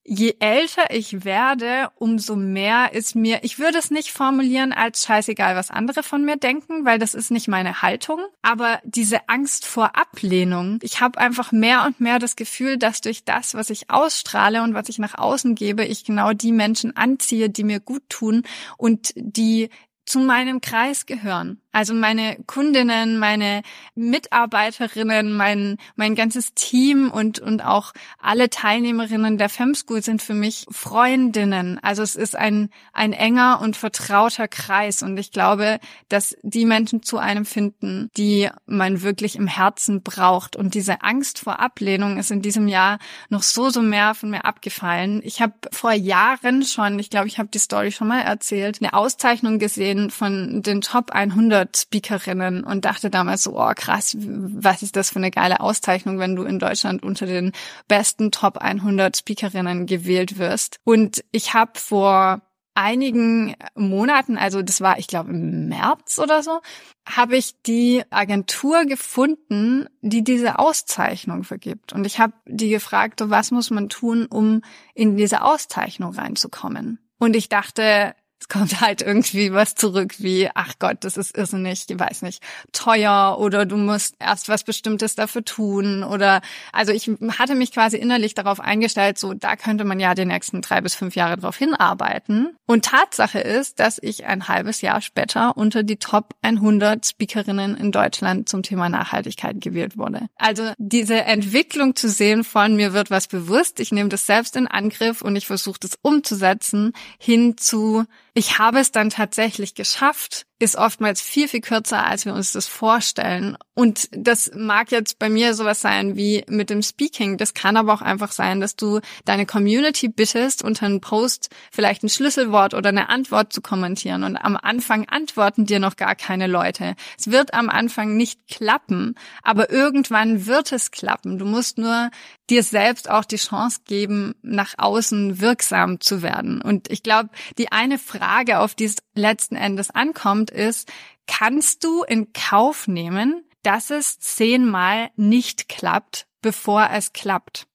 Je 0.06 0.34
älter 0.38 0.90
ich 0.90 1.24
werde, 1.24 1.88
umso 1.94 2.36
mehr 2.36 2.92
ist 2.92 3.16
mir, 3.16 3.42
ich 3.42 3.58
würde 3.58 3.78
es 3.78 3.90
nicht 3.90 4.10
formulieren 4.10 4.72
als 4.72 5.06
scheißegal, 5.06 5.56
was 5.56 5.70
andere 5.70 6.02
von 6.02 6.26
mir 6.26 6.36
denken, 6.36 6.84
weil 6.84 6.98
das 6.98 7.14
ist 7.14 7.30
nicht 7.30 7.48
meine 7.48 7.80
Haltung. 7.80 8.20
Aber 8.42 8.80
diese 8.84 9.30
Angst 9.30 9.64
vor 9.64 9.96
Ablehnung, 9.96 10.78
ich 10.82 11.00
habe 11.00 11.18
einfach 11.18 11.52
mehr 11.52 11.84
und 11.86 12.00
mehr 12.00 12.18
das 12.18 12.36
Gefühl, 12.36 12.76
dass 12.76 13.00
durch 13.00 13.24
das, 13.24 13.54
was 13.54 13.70
ich 13.70 13.88
ausstrahle 13.88 14.62
und 14.62 14.74
was 14.74 14.90
ich 14.90 14.98
nach 14.98 15.16
außen 15.16 15.54
gebe, 15.54 15.86
ich 15.86 16.04
genau 16.04 16.34
die 16.34 16.52
Menschen 16.52 16.94
anziehe, 16.94 17.48
die 17.48 17.64
mir 17.64 17.80
gut 17.80 18.02
tun 18.10 18.42
und 18.76 19.14
die 19.16 19.70
zu 20.04 20.20
meinem 20.20 20.60
Kreis 20.60 21.06
gehören. 21.06 21.60
Also 21.72 21.92
meine 21.92 22.36
Kundinnen, 22.46 23.18
meine 23.18 23.62
Mitarbeiterinnen, 23.96 25.36
mein, 25.36 25.76
mein 25.96 26.14
ganzes 26.14 26.54
Team 26.54 27.10
und, 27.10 27.40
und 27.40 27.64
auch 27.64 27.92
alle 28.20 28.48
Teilnehmerinnen 28.48 29.38
der 29.38 29.48
FemSchool 29.48 30.00
sind 30.00 30.22
für 30.22 30.34
mich 30.34 30.66
Freundinnen. 30.70 31.80
Also 31.82 32.02
es 32.02 32.14
ist 32.14 32.36
ein, 32.36 32.70
ein 32.92 33.12
enger 33.12 33.60
und 33.60 33.76
vertrauter 33.76 34.46
Kreis. 34.46 35.02
Und 35.02 35.16
ich 35.16 35.32
glaube, 35.32 35.80
dass 36.08 36.36
die 36.42 36.64
Menschen 36.64 37.02
zu 37.02 37.18
einem 37.18 37.44
finden, 37.44 38.08
die 38.16 38.50
man 38.66 39.02
wirklich 39.02 39.34
im 39.34 39.48
Herzen 39.48 40.02
braucht. 40.02 40.54
Und 40.54 40.74
diese 40.74 41.02
Angst 41.02 41.40
vor 41.40 41.58
Ablehnung 41.58 42.18
ist 42.18 42.30
in 42.30 42.40
diesem 42.40 42.68
Jahr 42.68 43.00
noch 43.30 43.42
so, 43.42 43.70
so 43.70 43.82
mehr 43.82 44.14
von 44.14 44.30
mir 44.30 44.44
abgefallen. 44.44 45.22
Ich 45.24 45.42
habe 45.42 45.54
vor 45.72 45.92
Jahren 45.92 46.62
schon, 46.62 47.00
ich 47.00 47.10
glaube, 47.10 47.26
ich 47.26 47.40
habe 47.40 47.48
die 47.48 47.58
Story 47.58 47.90
schon 47.90 48.06
mal 48.06 48.20
erzählt, 48.20 48.78
eine 48.80 48.94
Auszeichnung 48.94 49.58
gesehen 49.58 49.93
von 50.10 50.62
den 50.62 50.80
Top 50.80 51.10
100 51.10 51.76
Speakerinnen 51.76 52.64
und 52.64 52.84
dachte 52.84 53.10
damals 53.10 53.42
so, 53.44 53.58
oh 53.58 53.72
krass, 53.74 54.16
was 54.18 54.82
ist 54.82 54.96
das 54.96 55.10
für 55.10 55.18
eine 55.18 55.30
geile 55.30 55.60
Auszeichnung, 55.60 56.18
wenn 56.18 56.36
du 56.36 56.44
in 56.44 56.58
Deutschland 56.58 57.02
unter 57.02 57.26
den 57.26 57.52
besten 57.88 58.30
Top 58.30 58.58
100 58.58 59.16
Speakerinnen 59.16 59.86
gewählt 59.86 60.38
wirst. 60.38 60.78
Und 60.84 61.24
ich 61.32 61.54
habe 61.54 61.72
vor 61.78 62.42
einigen 62.74 63.54
Monaten, 63.74 64.36
also 64.36 64.62
das 64.62 64.80
war, 64.80 64.98
ich 64.98 65.06
glaube, 65.06 65.30
im 65.30 65.68
März 65.68 66.18
oder 66.18 66.42
so, 66.42 66.60
habe 67.06 67.36
ich 67.36 67.54
die 67.62 68.02
Agentur 68.10 68.84
gefunden, 68.84 69.86
die 70.02 70.24
diese 70.24 70.58
Auszeichnung 70.58 71.44
vergibt. 71.44 71.92
Und 71.92 72.04
ich 72.04 72.18
habe 72.18 72.34
die 72.46 72.70
gefragt, 72.70 73.22
was 73.24 73.50
muss 73.50 73.70
man 73.70 73.88
tun, 73.88 74.26
um 74.26 74.62
in 74.94 75.16
diese 75.16 75.42
Auszeichnung 75.42 76.14
reinzukommen? 76.14 76.98
Und 77.18 77.36
ich 77.36 77.48
dachte, 77.48 78.14
es 78.44 78.48
kommt 78.48 78.82
halt 78.82 79.00
irgendwie 79.00 79.54
was 79.54 79.74
zurück 79.74 80.16
wie, 80.18 80.50
ach 80.54 80.74
Gott, 80.78 80.98
das 81.00 81.16
ist 81.16 81.36
irrsinnig, 81.36 81.86
ich 81.88 81.98
weiß 81.98 82.20
nicht, 82.20 82.42
teuer 82.72 83.38
oder 83.38 83.64
du 83.64 83.78
musst 83.78 84.16
erst 84.18 84.50
was 84.50 84.64
Bestimmtes 84.64 85.14
dafür 85.14 85.44
tun 85.44 86.04
oder, 86.04 86.42
also 86.70 86.92
ich 86.92 87.10
hatte 87.38 87.54
mich 87.54 87.72
quasi 87.72 87.96
innerlich 87.96 88.34
darauf 88.34 88.60
eingestellt, 88.60 89.18
so, 89.18 89.32
da 89.32 89.56
könnte 89.56 89.84
man 89.84 89.98
ja 89.98 90.14
die 90.14 90.26
nächsten 90.26 90.60
drei 90.60 90.82
bis 90.82 90.94
fünf 90.94 91.16
Jahre 91.16 91.38
drauf 91.38 91.56
hinarbeiten. 91.56 92.54
Und 92.66 92.84
Tatsache 92.84 93.38
ist, 93.38 93.80
dass 93.80 93.98
ich 94.02 94.26
ein 94.26 94.46
halbes 94.46 94.82
Jahr 94.82 95.00
später 95.00 95.56
unter 95.56 95.82
die 95.82 95.96
Top 95.96 96.34
100 96.42 97.06
Speakerinnen 97.06 97.76
in 97.76 97.92
Deutschland 97.92 98.48
zum 98.48 98.62
Thema 98.62 98.90
Nachhaltigkeit 98.90 99.60
gewählt 99.60 99.96
wurde. 99.96 100.28
Also 100.36 100.72
diese 100.76 101.22
Entwicklung 101.22 101.96
zu 101.96 102.10
sehen 102.10 102.44
von 102.44 102.76
mir 102.76 102.92
wird 102.92 103.10
was 103.10 103.26
bewusst, 103.26 103.80
ich 103.80 103.90
nehme 103.90 104.10
das 104.10 104.26
selbst 104.26 104.56
in 104.56 104.66
Angriff 104.66 105.22
und 105.22 105.34
ich 105.36 105.46
versuche 105.46 105.80
das 105.80 105.98
umzusetzen, 106.02 106.92
hin 107.18 107.56
zu 107.56 108.04
ich 108.34 108.58
habe 108.58 108.80
es 108.80 108.90
dann 108.90 109.10
tatsächlich 109.10 109.74
geschafft, 109.74 110.46
ist 110.60 110.76
oftmals 110.76 111.20
viel, 111.20 111.48
viel 111.48 111.60
kürzer, 111.60 112.06
als 112.06 112.26
wir 112.26 112.34
uns 112.34 112.52
das 112.52 112.68
vorstellen. 112.68 113.56
Und 113.74 114.08
das 114.12 114.52
mag 114.54 114.92
jetzt 114.92 115.18
bei 115.18 115.28
mir 115.28 115.52
sowas 115.54 115.80
sein 115.80 116.16
wie 116.16 116.44
mit 116.48 116.70
dem 116.70 116.80
Speaking. 116.80 117.38
Das 117.38 117.54
kann 117.54 117.76
aber 117.76 117.92
auch 117.92 118.02
einfach 118.02 118.30
sein, 118.30 118.60
dass 118.60 118.76
du 118.76 119.00
deine 119.24 119.46
Community 119.46 120.08
bittest, 120.08 120.62
unter 120.62 120.86
einem 120.86 121.00
Post 121.00 121.50
vielleicht 121.72 122.04
ein 122.04 122.08
Schlüsselwort 122.08 122.72
oder 122.72 122.90
eine 122.90 123.08
Antwort 123.08 123.52
zu 123.52 123.62
kommentieren. 123.62 124.22
Und 124.22 124.36
am 124.36 124.56
Anfang 124.56 125.08
antworten 125.08 125.66
dir 125.66 125.80
noch 125.80 125.96
gar 125.96 126.14
keine 126.14 126.46
Leute. 126.46 126.94
Es 127.18 127.32
wird 127.32 127.52
am 127.52 127.68
Anfang 127.68 128.16
nicht 128.16 128.46
klappen, 128.46 129.16
aber 129.42 129.70
irgendwann 129.70 130.46
wird 130.46 130.70
es 130.70 130.92
klappen. 130.92 131.38
Du 131.38 131.46
musst 131.46 131.78
nur 131.78 132.10
dir 132.48 132.62
selbst 132.62 133.10
auch 133.10 133.24
die 133.24 133.36
Chance 133.36 133.80
geben, 133.86 134.34
nach 134.42 134.74
außen 134.76 135.40
wirksam 135.40 136.00
zu 136.00 136.22
werden. 136.22 136.60
Und 136.62 136.90
ich 136.92 137.02
glaube, 137.02 137.30
die 137.58 137.72
eine 137.72 137.98
Frage, 137.98 138.60
auf 138.60 138.74
die 138.74 138.84
es 138.84 138.96
letzten 139.14 139.56
Endes 139.56 139.90
ankommt, 139.90 140.43
ist, 140.50 140.90
kannst 141.26 141.84
du 141.84 142.02
in 142.02 142.32
Kauf 142.32 142.88
nehmen, 142.88 143.44
dass 143.62 143.90
es 143.90 144.18
zehnmal 144.18 145.10
nicht 145.16 145.68
klappt, 145.68 146.26
bevor 146.42 146.90
es 146.92 147.12
klappt? 147.12 147.66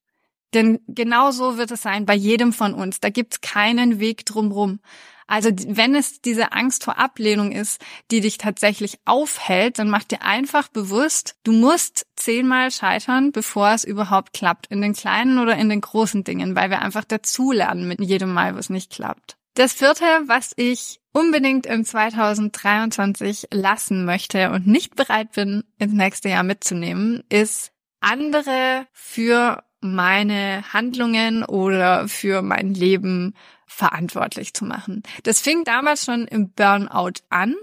Denn 0.54 0.80
genau 0.88 1.30
so 1.30 1.58
wird 1.58 1.70
es 1.70 1.82
sein 1.82 2.06
bei 2.06 2.14
jedem 2.14 2.52
von 2.52 2.74
uns. 2.74 3.00
Da 3.00 3.08
gibt's 3.08 3.40
keinen 3.40 4.00
Weg 4.00 4.26
drumrum. 4.26 4.80
Also 5.30 5.50
wenn 5.68 5.94
es 5.94 6.20
diese 6.20 6.50
Angst 6.50 6.82
vor 6.82 6.98
Ablehnung 6.98 7.52
ist, 7.52 7.80
die 8.10 8.20
dich 8.20 8.36
tatsächlich 8.36 8.98
aufhält, 9.04 9.78
dann 9.78 9.88
mach 9.88 10.02
dir 10.02 10.22
einfach 10.22 10.66
bewusst, 10.66 11.36
du 11.44 11.52
musst 11.52 12.04
zehnmal 12.16 12.72
scheitern, 12.72 13.30
bevor 13.30 13.70
es 13.70 13.84
überhaupt 13.84 14.32
klappt. 14.32 14.66
In 14.66 14.80
den 14.82 14.92
kleinen 14.92 15.38
oder 15.38 15.56
in 15.56 15.68
den 15.68 15.82
großen 15.82 16.24
Dingen, 16.24 16.56
weil 16.56 16.70
wir 16.70 16.82
einfach 16.82 17.04
dazulernen 17.04 17.86
mit 17.86 18.00
jedem 18.00 18.32
Mal, 18.34 18.56
wo 18.56 18.58
es 18.58 18.70
nicht 18.70 18.90
klappt. 18.90 19.36
Das 19.54 19.72
vierte, 19.72 20.04
was 20.26 20.52
ich 20.56 21.00
unbedingt 21.12 21.66
in 21.66 21.84
2023 21.84 23.48
lassen 23.52 24.04
möchte 24.04 24.50
und 24.50 24.66
nicht 24.66 24.94
bereit 24.94 25.32
bin, 25.32 25.64
ins 25.78 25.92
nächste 25.92 26.28
Jahr 26.28 26.44
mitzunehmen, 26.44 27.24
ist 27.28 27.72
andere 28.00 28.86
für 28.92 29.62
meine 29.80 30.62
Handlungen 30.72 31.44
oder 31.44 32.06
für 32.08 32.42
mein 32.42 32.74
Leben 32.74 33.34
verantwortlich 33.66 34.54
zu 34.54 34.64
machen. 34.64 35.02
Das 35.22 35.40
fing 35.40 35.64
damals 35.64 36.04
schon 36.04 36.26
im 36.26 36.50
Burnout 36.52 37.20
an. 37.28 37.54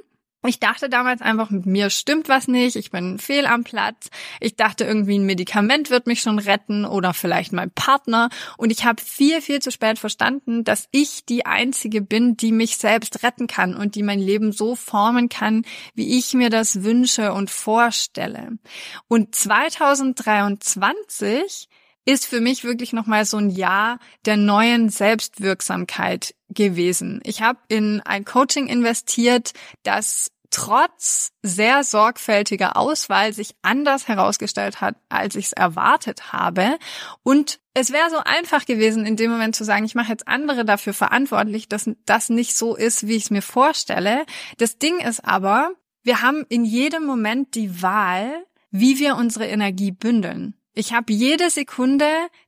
Ich 0.45 0.59
dachte 0.59 0.87
damals 0.87 1.21
einfach, 1.21 1.49
mit 1.49 1.65
mir 1.65 1.89
stimmt 1.89 2.29
was 2.29 2.47
nicht, 2.47 2.75
ich 2.75 2.91
bin 2.91 3.17
fehl 3.17 3.47
am 3.47 3.63
Platz. 3.63 4.09
Ich 4.39 4.55
dachte 4.55 4.85
irgendwie, 4.85 5.17
ein 5.17 5.25
Medikament 5.25 5.89
wird 5.89 6.05
mich 6.05 6.21
schon 6.21 6.37
retten 6.37 6.85
oder 6.85 7.13
vielleicht 7.13 7.53
mein 7.53 7.71
Partner. 7.71 8.29
Und 8.55 8.71
ich 8.71 8.85
habe 8.85 9.01
viel, 9.01 9.41
viel 9.41 9.61
zu 9.61 9.71
spät 9.71 9.97
verstanden, 9.97 10.63
dass 10.63 10.87
ich 10.91 11.25
die 11.25 11.47
Einzige 11.47 12.01
bin, 12.01 12.37
die 12.37 12.51
mich 12.51 12.77
selbst 12.77 13.23
retten 13.23 13.47
kann 13.47 13.75
und 13.75 13.95
die 13.95 14.03
mein 14.03 14.19
Leben 14.19 14.51
so 14.51 14.75
formen 14.75 15.27
kann, 15.27 15.65
wie 15.95 16.17
ich 16.17 16.33
mir 16.33 16.51
das 16.51 16.83
wünsche 16.83 17.33
und 17.33 17.49
vorstelle. 17.49 18.59
Und 19.07 19.33
2023 19.33 21.67
ist 22.07 22.25
für 22.25 22.39
mich 22.39 22.63
wirklich 22.63 22.93
nochmal 22.93 23.25
so 23.25 23.35
ein 23.35 23.49
Jahr 23.49 23.99
der 24.25 24.37
neuen 24.37 24.87
Selbstwirksamkeit 24.87 26.33
gewesen. 26.49 27.19
Ich 27.25 27.41
habe 27.41 27.59
in 27.67 28.01
ein 28.05 28.23
Coaching 28.23 28.67
investiert, 28.67 29.51
das 29.83 30.31
trotz 30.49 31.33
sehr 31.43 31.83
sorgfältiger 31.83 32.77
Auswahl 32.77 33.33
sich 33.33 33.55
anders 33.61 34.07
herausgestellt 34.07 34.79
hat, 34.79 34.95
als 35.09 35.35
ich 35.35 35.47
es 35.47 35.53
erwartet 35.53 36.31
habe. 36.31 36.79
Und 37.23 37.59
es 37.73 37.91
wäre 37.91 38.09
so 38.09 38.19
einfach 38.23 38.65
gewesen, 38.65 39.05
in 39.05 39.17
dem 39.17 39.29
Moment 39.29 39.57
zu 39.57 39.65
sagen, 39.65 39.83
ich 39.83 39.93
mache 39.93 40.13
jetzt 40.13 40.29
andere 40.29 40.63
dafür 40.63 40.93
verantwortlich, 40.93 41.67
dass 41.67 41.89
das 42.05 42.29
nicht 42.29 42.55
so 42.55 42.77
ist, 42.77 43.05
wie 43.05 43.17
ich 43.17 43.23
es 43.23 43.31
mir 43.31 43.41
vorstelle. 43.41 44.25
Das 44.57 44.77
Ding 44.77 44.99
ist 44.99 45.25
aber, 45.25 45.71
wir 46.03 46.21
haben 46.21 46.45
in 46.47 46.63
jedem 46.63 47.05
Moment 47.05 47.53
die 47.53 47.81
Wahl, 47.81 48.45
wie 48.71 48.97
wir 48.97 49.17
unsere 49.17 49.47
Energie 49.47 49.91
bündeln. 49.91 50.56
Ich 50.79 50.93
habe 50.93 51.11
jede 51.11 51.49
Sekunde 51.49 52.05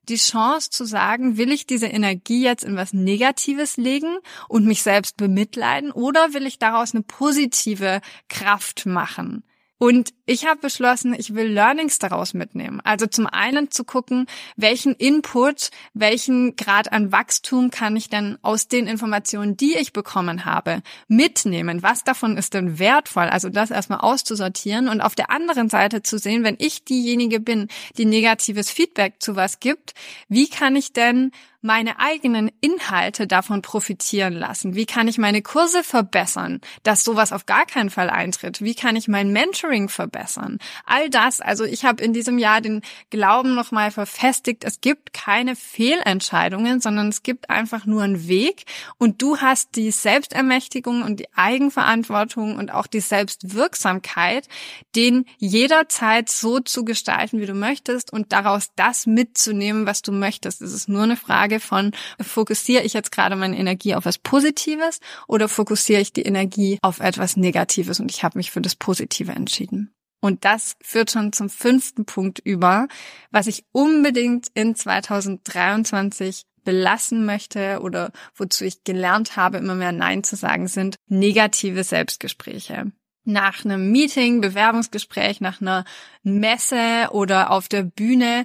die 0.08 0.14
Chance 0.14 0.70
zu 0.70 0.84
sagen, 0.84 1.36
will 1.36 1.50
ich 1.50 1.66
diese 1.66 1.88
Energie 1.88 2.44
jetzt 2.44 2.62
in 2.62 2.76
was 2.76 2.92
Negatives 2.92 3.76
legen 3.76 4.18
und 4.48 4.66
mich 4.66 4.84
selbst 4.84 5.16
bemitleiden 5.16 5.90
oder 5.90 6.32
will 6.32 6.46
ich 6.46 6.60
daraus 6.60 6.94
eine 6.94 7.02
positive 7.02 8.00
Kraft 8.28 8.86
machen? 8.86 9.42
Und 9.82 10.12
ich 10.26 10.44
habe 10.44 10.60
beschlossen, 10.60 11.14
ich 11.18 11.34
will 11.34 11.46
Learnings 11.46 11.98
daraus 11.98 12.34
mitnehmen. 12.34 12.82
Also 12.84 13.06
zum 13.06 13.26
einen 13.26 13.70
zu 13.70 13.82
gucken, 13.84 14.26
welchen 14.54 14.94
Input, 14.94 15.70
welchen 15.94 16.54
Grad 16.54 16.92
an 16.92 17.12
Wachstum 17.12 17.70
kann 17.70 17.96
ich 17.96 18.10
denn 18.10 18.36
aus 18.42 18.68
den 18.68 18.86
Informationen, 18.86 19.56
die 19.56 19.78
ich 19.78 19.94
bekommen 19.94 20.44
habe, 20.44 20.82
mitnehmen. 21.08 21.82
Was 21.82 22.04
davon 22.04 22.36
ist 22.36 22.52
denn 22.52 22.78
wertvoll? 22.78 23.24
Also 23.24 23.48
das 23.48 23.70
erstmal 23.70 24.00
auszusortieren 24.00 24.86
und 24.86 25.00
auf 25.00 25.14
der 25.14 25.30
anderen 25.30 25.70
Seite 25.70 26.02
zu 26.02 26.18
sehen, 26.18 26.44
wenn 26.44 26.56
ich 26.58 26.84
diejenige 26.84 27.40
bin, 27.40 27.68
die 27.96 28.04
negatives 28.04 28.70
Feedback 28.70 29.14
zu 29.18 29.34
was 29.34 29.60
gibt, 29.60 29.94
wie 30.28 30.50
kann 30.50 30.76
ich 30.76 30.92
denn 30.92 31.32
meine 31.62 31.98
eigenen 31.98 32.50
Inhalte 32.60 33.26
davon 33.26 33.62
profitieren 33.62 34.34
lassen? 34.34 34.74
Wie 34.74 34.86
kann 34.86 35.08
ich 35.08 35.18
meine 35.18 35.42
Kurse 35.42 35.84
verbessern, 35.84 36.60
dass 36.82 37.04
sowas 37.04 37.32
auf 37.32 37.46
gar 37.46 37.66
keinen 37.66 37.90
Fall 37.90 38.08
eintritt? 38.08 38.62
Wie 38.62 38.74
kann 38.74 38.96
ich 38.96 39.08
mein 39.08 39.32
Mentoring 39.32 39.88
verbessern? 39.88 40.58
All 40.86 41.10
das, 41.10 41.40
also 41.40 41.64
ich 41.64 41.84
habe 41.84 42.02
in 42.02 42.12
diesem 42.12 42.38
Jahr 42.38 42.60
den 42.60 42.80
Glauben 43.10 43.54
nochmal 43.54 43.90
verfestigt, 43.90 44.64
es 44.64 44.80
gibt 44.80 45.12
keine 45.12 45.54
Fehlentscheidungen, 45.54 46.80
sondern 46.80 47.08
es 47.08 47.22
gibt 47.22 47.50
einfach 47.50 47.84
nur 47.84 48.02
einen 48.02 48.26
Weg 48.26 48.64
und 48.96 49.20
du 49.20 49.38
hast 49.38 49.76
die 49.76 49.90
Selbstermächtigung 49.90 51.02
und 51.02 51.20
die 51.20 51.28
Eigenverantwortung 51.34 52.56
und 52.56 52.72
auch 52.72 52.86
die 52.86 53.00
Selbstwirksamkeit, 53.00 54.48
den 54.96 55.26
jederzeit 55.38 56.30
so 56.30 56.60
zu 56.60 56.84
gestalten, 56.84 57.40
wie 57.40 57.46
du 57.46 57.54
möchtest 57.54 58.12
und 58.12 58.32
daraus 58.32 58.70
das 58.76 59.06
mitzunehmen, 59.06 59.84
was 59.86 60.00
du 60.02 60.12
möchtest. 60.12 60.62
Es 60.62 60.72
ist 60.72 60.88
nur 60.88 61.02
eine 61.02 61.16
Frage 61.16 61.49
Frage 61.50 61.60
von, 61.60 61.92
fokussiere 62.20 62.84
ich 62.84 62.92
jetzt 62.92 63.10
gerade 63.10 63.34
meine 63.34 63.58
Energie 63.58 63.94
auf 63.94 64.04
was 64.04 64.18
Positives 64.18 65.00
oder 65.26 65.48
fokussiere 65.48 66.00
ich 66.00 66.12
die 66.12 66.22
Energie 66.22 66.78
auf 66.82 67.00
etwas 67.00 67.36
Negatives 67.36 67.98
und 67.98 68.10
ich 68.10 68.22
habe 68.22 68.38
mich 68.38 68.50
für 68.50 68.60
das 68.60 68.76
Positive 68.76 69.32
entschieden. 69.32 69.92
Und 70.22 70.44
das 70.44 70.76
führt 70.82 71.10
schon 71.10 71.32
zum 71.32 71.48
fünften 71.48 72.04
Punkt 72.04 72.40
über, 72.40 72.88
was 73.30 73.46
ich 73.46 73.64
unbedingt 73.72 74.48
in 74.54 74.74
2023 74.74 76.44
belassen 76.62 77.24
möchte 77.24 77.80
oder 77.80 78.12
wozu 78.36 78.66
ich 78.66 78.84
gelernt 78.84 79.36
habe, 79.36 79.58
immer 79.58 79.74
mehr 79.74 79.92
Nein 79.92 80.22
zu 80.22 80.36
sagen, 80.36 80.68
sind 80.68 80.96
negative 81.08 81.84
Selbstgespräche. 81.84 82.92
Nach 83.24 83.64
einem 83.64 83.90
Meeting, 83.90 84.42
Bewerbungsgespräch, 84.42 85.40
nach 85.40 85.62
einer 85.62 85.84
Messe 86.22 87.08
oder 87.12 87.50
auf 87.50 87.68
der 87.68 87.82
Bühne 87.82 88.44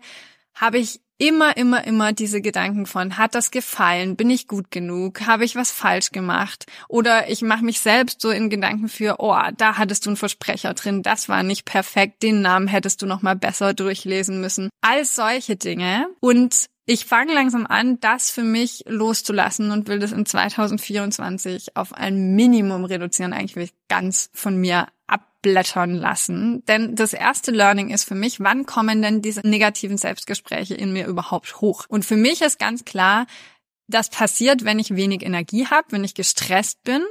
habe 0.53 0.77
ich 0.77 1.01
immer, 1.17 1.57
immer, 1.57 1.85
immer 1.85 2.13
diese 2.13 2.41
Gedanken 2.41 2.85
von, 2.85 3.17
hat 3.17 3.35
das 3.35 3.51
gefallen? 3.51 4.15
Bin 4.15 4.29
ich 4.29 4.47
gut 4.47 4.71
genug? 4.71 5.21
Habe 5.25 5.45
ich 5.45 5.55
was 5.55 5.71
falsch 5.71 6.11
gemacht? 6.11 6.65
Oder 6.87 7.29
ich 7.29 7.41
mache 7.41 7.63
mich 7.63 7.79
selbst 7.79 8.21
so 8.21 8.29
in 8.31 8.49
Gedanken 8.49 8.89
für, 8.89 9.15
oh, 9.19 9.37
da 9.57 9.77
hattest 9.77 10.05
du 10.05 10.11
einen 10.11 10.17
Versprecher 10.17 10.73
drin, 10.73 11.03
das 11.03 11.29
war 11.29 11.43
nicht 11.43 11.65
perfekt, 11.65 12.23
den 12.23 12.41
Namen 12.41 12.67
hättest 12.67 13.01
du 13.01 13.05
noch 13.05 13.21
mal 13.21 13.35
besser 13.35 13.73
durchlesen 13.73 14.41
müssen. 14.41 14.69
All 14.81 15.05
solche 15.05 15.55
Dinge. 15.55 16.07
Und 16.19 16.67
ich 16.87 17.05
fange 17.05 17.33
langsam 17.33 17.65
an, 17.65 17.99
das 17.99 18.29
für 18.29 18.43
mich 18.43 18.83
loszulassen 18.87 19.71
und 19.71 19.87
will 19.87 19.97
das 19.97 20.11
in 20.11 20.25
2024 20.25 21.75
auf 21.75 21.93
ein 21.93 22.35
Minimum 22.35 22.85
reduzieren. 22.85 23.33
Eigentlich 23.33 23.55
will 23.55 23.63
ich 23.63 23.73
ganz 23.87 24.29
von 24.33 24.57
mir 24.57 24.87
abblättern 25.45 25.95
lassen. 25.95 26.63
Denn 26.65 26.95
das 26.95 27.13
erste 27.13 27.51
Learning 27.51 27.89
ist 27.89 28.05
für 28.05 28.15
mich, 28.15 28.39
wann 28.39 28.65
kommen 28.65 29.01
denn 29.01 29.21
diese 29.21 29.47
negativen 29.47 29.97
Selbstgespräche 29.97 30.73
in 30.73 30.91
mir 30.91 31.05
überhaupt 31.05 31.61
hoch? 31.61 31.85
Und 31.87 32.05
für 32.05 32.17
mich 32.17 32.41
ist 32.41 32.59
ganz 32.59 32.83
klar, 32.85 33.27
das 33.87 34.09
passiert, 34.09 34.65
wenn 34.65 34.79
ich 34.79 34.95
wenig 34.95 35.23
Energie 35.23 35.67
habe, 35.67 35.87
wenn 35.91 36.03
ich 36.03 36.15
gestresst 36.15 36.83
bin 36.83 37.03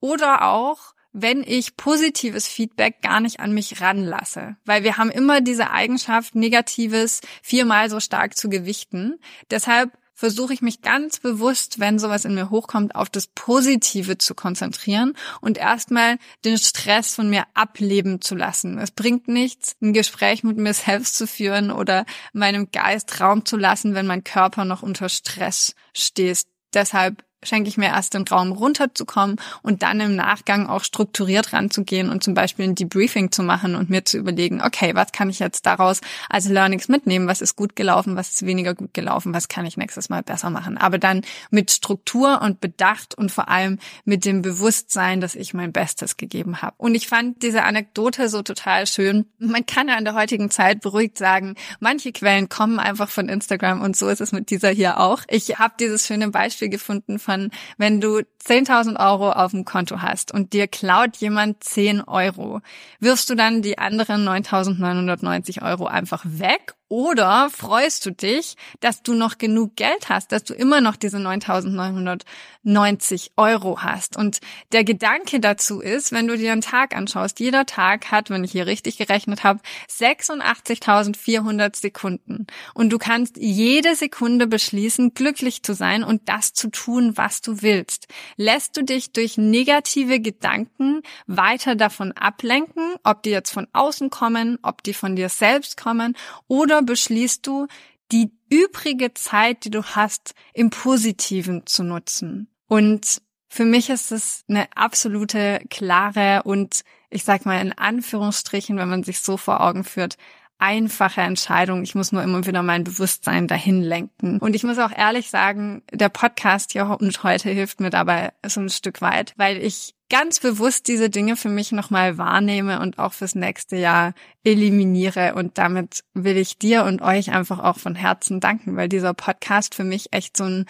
oder 0.00 0.46
auch, 0.46 0.94
wenn 1.12 1.42
ich 1.42 1.76
positives 1.76 2.46
Feedback 2.46 3.00
gar 3.00 3.20
nicht 3.20 3.40
an 3.40 3.52
mich 3.52 3.80
ranlasse. 3.80 4.56
Weil 4.66 4.84
wir 4.84 4.98
haben 4.98 5.10
immer 5.10 5.40
diese 5.40 5.70
Eigenschaft, 5.70 6.34
Negatives 6.34 7.22
viermal 7.42 7.88
so 7.88 7.98
stark 7.98 8.36
zu 8.36 8.50
gewichten. 8.50 9.18
Deshalb 9.50 9.90
versuche 10.18 10.52
ich 10.52 10.62
mich 10.62 10.82
ganz 10.82 11.20
bewusst, 11.20 11.78
wenn 11.78 12.00
sowas 12.00 12.24
in 12.24 12.34
mir 12.34 12.50
hochkommt, 12.50 12.96
auf 12.96 13.08
das 13.08 13.28
Positive 13.28 14.18
zu 14.18 14.34
konzentrieren 14.34 15.14
und 15.40 15.58
erstmal 15.58 16.18
den 16.44 16.58
Stress 16.58 17.14
von 17.14 17.30
mir 17.30 17.44
ableben 17.54 18.20
zu 18.20 18.34
lassen. 18.34 18.78
Es 18.78 18.90
bringt 18.90 19.28
nichts, 19.28 19.76
ein 19.80 19.92
Gespräch 19.92 20.42
mit 20.42 20.56
mir 20.56 20.74
selbst 20.74 21.16
zu 21.16 21.28
führen 21.28 21.70
oder 21.70 22.04
meinem 22.32 22.72
Geist 22.72 23.20
Raum 23.20 23.44
zu 23.44 23.56
lassen, 23.56 23.94
wenn 23.94 24.08
mein 24.08 24.24
Körper 24.24 24.64
noch 24.64 24.82
unter 24.82 25.08
Stress 25.08 25.76
steht. 25.94 26.42
Deshalb 26.74 27.24
schenke 27.42 27.68
ich 27.68 27.76
mir 27.76 27.86
erst 27.86 28.14
den 28.14 28.26
Raum 28.26 28.52
runterzukommen 28.52 29.36
und 29.62 29.82
dann 29.82 30.00
im 30.00 30.16
Nachgang 30.16 30.66
auch 30.66 30.82
strukturiert 30.82 31.52
ranzugehen 31.52 32.10
und 32.10 32.24
zum 32.24 32.34
Beispiel 32.34 32.66
ein 32.66 32.74
Debriefing 32.74 33.30
zu 33.30 33.42
machen 33.42 33.76
und 33.76 33.90
mir 33.90 34.04
zu 34.04 34.18
überlegen, 34.18 34.60
okay, 34.60 34.94
was 34.94 35.12
kann 35.12 35.30
ich 35.30 35.38
jetzt 35.38 35.66
daraus 35.66 36.00
als 36.28 36.48
Learnings 36.48 36.88
mitnehmen? 36.88 37.28
Was 37.28 37.40
ist 37.40 37.54
gut 37.54 37.76
gelaufen? 37.76 38.16
Was 38.16 38.30
ist 38.30 38.46
weniger 38.46 38.74
gut 38.74 38.92
gelaufen? 38.92 39.34
Was 39.34 39.48
kann 39.48 39.66
ich 39.66 39.76
nächstes 39.76 40.08
Mal 40.08 40.22
besser 40.22 40.50
machen? 40.50 40.76
Aber 40.78 40.98
dann 40.98 41.22
mit 41.50 41.70
Struktur 41.70 42.42
und 42.42 42.60
Bedacht 42.60 43.14
und 43.14 43.30
vor 43.30 43.48
allem 43.48 43.78
mit 44.04 44.24
dem 44.24 44.42
Bewusstsein, 44.42 45.20
dass 45.20 45.34
ich 45.34 45.54
mein 45.54 45.72
Bestes 45.72 46.16
gegeben 46.16 46.60
habe. 46.60 46.74
Und 46.78 46.94
ich 46.94 47.06
fand 47.06 47.42
diese 47.42 47.62
Anekdote 47.62 48.28
so 48.28 48.42
total 48.42 48.86
schön. 48.86 49.26
Man 49.38 49.64
kann 49.64 49.88
ja 49.88 49.96
in 49.96 50.04
der 50.04 50.14
heutigen 50.14 50.50
Zeit 50.50 50.80
beruhigt 50.80 51.18
sagen, 51.18 51.54
manche 51.78 52.12
Quellen 52.12 52.48
kommen 52.48 52.80
einfach 52.80 53.08
von 53.08 53.28
Instagram 53.28 53.80
und 53.80 53.96
so 53.96 54.08
ist 54.08 54.20
es 54.20 54.32
mit 54.32 54.50
dieser 54.50 54.70
hier 54.70 54.98
auch. 54.98 55.22
Ich 55.28 55.58
habe 55.58 55.74
dieses 55.78 56.06
schöne 56.06 56.28
Beispiel 56.30 56.68
gefunden 56.68 57.18
von, 57.28 57.50
wenn 57.76 58.00
du 58.00 58.20
10.000 58.46 58.98
Euro 58.98 59.32
auf 59.32 59.50
dem 59.50 59.66
Konto 59.66 60.00
hast 60.00 60.32
und 60.32 60.54
dir 60.54 60.66
klaut 60.66 61.16
jemand 61.18 61.62
10 61.62 62.00
Euro, 62.02 62.60
wirfst 63.00 63.28
du 63.28 63.34
dann 63.34 63.60
die 63.60 63.76
anderen 63.76 64.26
9.990 64.26 65.62
Euro 65.62 65.86
einfach 65.86 66.24
weg 66.24 66.74
oder 66.88 67.50
freust 67.50 68.06
du 68.06 68.12
dich, 68.12 68.56
dass 68.80 69.02
du 69.02 69.12
noch 69.12 69.36
genug 69.36 69.76
Geld 69.76 70.08
hast, 70.08 70.32
dass 70.32 70.44
du 70.44 70.54
immer 70.54 70.80
noch 70.80 70.96
diese 70.96 71.18
9.990 71.18 73.32
Euro 73.36 73.82
hast? 73.82 74.16
Und 74.16 74.38
der 74.72 74.84
Gedanke 74.84 75.38
dazu 75.38 75.80
ist, 75.80 76.12
wenn 76.12 76.26
du 76.26 76.38
dir 76.38 76.52
einen 76.52 76.62
Tag 76.62 76.96
anschaust, 76.96 77.40
jeder 77.40 77.66
Tag 77.66 78.10
hat, 78.10 78.30
wenn 78.30 78.42
ich 78.42 78.52
hier 78.52 78.66
richtig 78.66 78.96
gerechnet 78.96 79.44
habe, 79.44 79.60
86.400 79.90 81.76
Sekunden. 81.76 82.46
Und 82.72 82.90
du 82.90 82.96
kannst 82.96 83.36
jede 83.36 83.94
Sekunde 83.94 84.46
beschließen, 84.46 85.12
glücklich 85.12 85.62
zu 85.62 85.74
sein 85.74 86.02
und 86.02 86.30
das 86.30 86.54
zu 86.54 86.70
tun, 86.70 87.12
was 87.16 87.42
du 87.42 87.60
willst. 87.60 88.08
Lässt 88.36 88.78
du 88.78 88.82
dich 88.82 89.12
durch 89.12 89.36
negative 89.36 90.20
Gedanken 90.20 91.02
weiter 91.26 91.76
davon 91.76 92.12
ablenken, 92.12 92.94
ob 93.04 93.22
die 93.22 93.30
jetzt 93.30 93.50
von 93.50 93.66
außen 93.74 94.08
kommen, 94.08 94.58
ob 94.62 94.82
die 94.82 94.94
von 94.94 95.16
dir 95.16 95.28
selbst 95.28 95.76
kommen 95.76 96.16
oder 96.46 96.77
oder 96.78 96.86
beschließt 96.86 97.46
du, 97.46 97.66
die 98.12 98.30
übrige 98.48 99.12
Zeit, 99.14 99.64
die 99.64 99.70
du 99.70 99.82
hast, 99.82 100.34
im 100.54 100.70
Positiven 100.70 101.66
zu 101.66 101.82
nutzen? 101.82 102.48
Und 102.68 103.20
für 103.48 103.64
mich 103.64 103.90
ist 103.90 104.12
es 104.12 104.44
eine 104.48 104.68
absolute 104.76 105.60
klare 105.70 106.42
und 106.44 106.82
ich 107.10 107.24
sag 107.24 107.46
mal 107.46 107.60
in 107.60 107.72
Anführungsstrichen, 107.72 108.76
wenn 108.76 108.88
man 108.88 109.02
sich 109.02 109.20
so 109.20 109.36
vor 109.36 109.62
Augen 109.62 109.84
führt, 109.84 110.16
einfache 110.58 111.20
Entscheidung. 111.20 111.82
Ich 111.82 111.94
muss 111.94 112.12
nur 112.12 112.22
immer 112.22 112.44
wieder 112.46 112.62
mein 112.62 112.84
Bewusstsein 112.84 113.46
dahin 113.46 113.80
lenken. 113.80 114.38
Und 114.38 114.54
ich 114.54 114.64
muss 114.64 114.78
auch 114.78 114.90
ehrlich 114.90 115.30
sagen, 115.30 115.82
der 115.92 116.08
Podcast 116.08 116.72
hier 116.72 116.96
und 117.00 117.22
heute 117.22 117.50
hilft 117.50 117.80
mir 117.80 117.90
dabei 117.90 118.32
so 118.44 118.60
ein 118.60 118.68
Stück 118.68 119.00
weit, 119.00 119.34
weil 119.36 119.58
ich 119.58 119.94
ganz 120.10 120.40
bewusst 120.40 120.88
diese 120.88 121.10
Dinge 121.10 121.36
für 121.36 121.48
mich 121.48 121.72
nochmal 121.72 122.18
wahrnehme 122.18 122.80
und 122.80 122.98
auch 122.98 123.12
fürs 123.12 123.34
nächste 123.34 123.76
Jahr 123.76 124.14
eliminiere. 124.44 125.34
Und 125.34 125.58
damit 125.58 126.04
will 126.14 126.36
ich 126.36 126.58
dir 126.58 126.84
und 126.84 127.02
euch 127.02 127.30
einfach 127.30 127.58
auch 127.58 127.78
von 127.78 127.94
Herzen 127.94 128.40
danken, 128.40 128.76
weil 128.76 128.88
dieser 128.88 129.14
Podcast 129.14 129.74
für 129.74 129.84
mich 129.84 130.12
echt 130.12 130.36
so 130.36 130.44
ein 130.44 130.66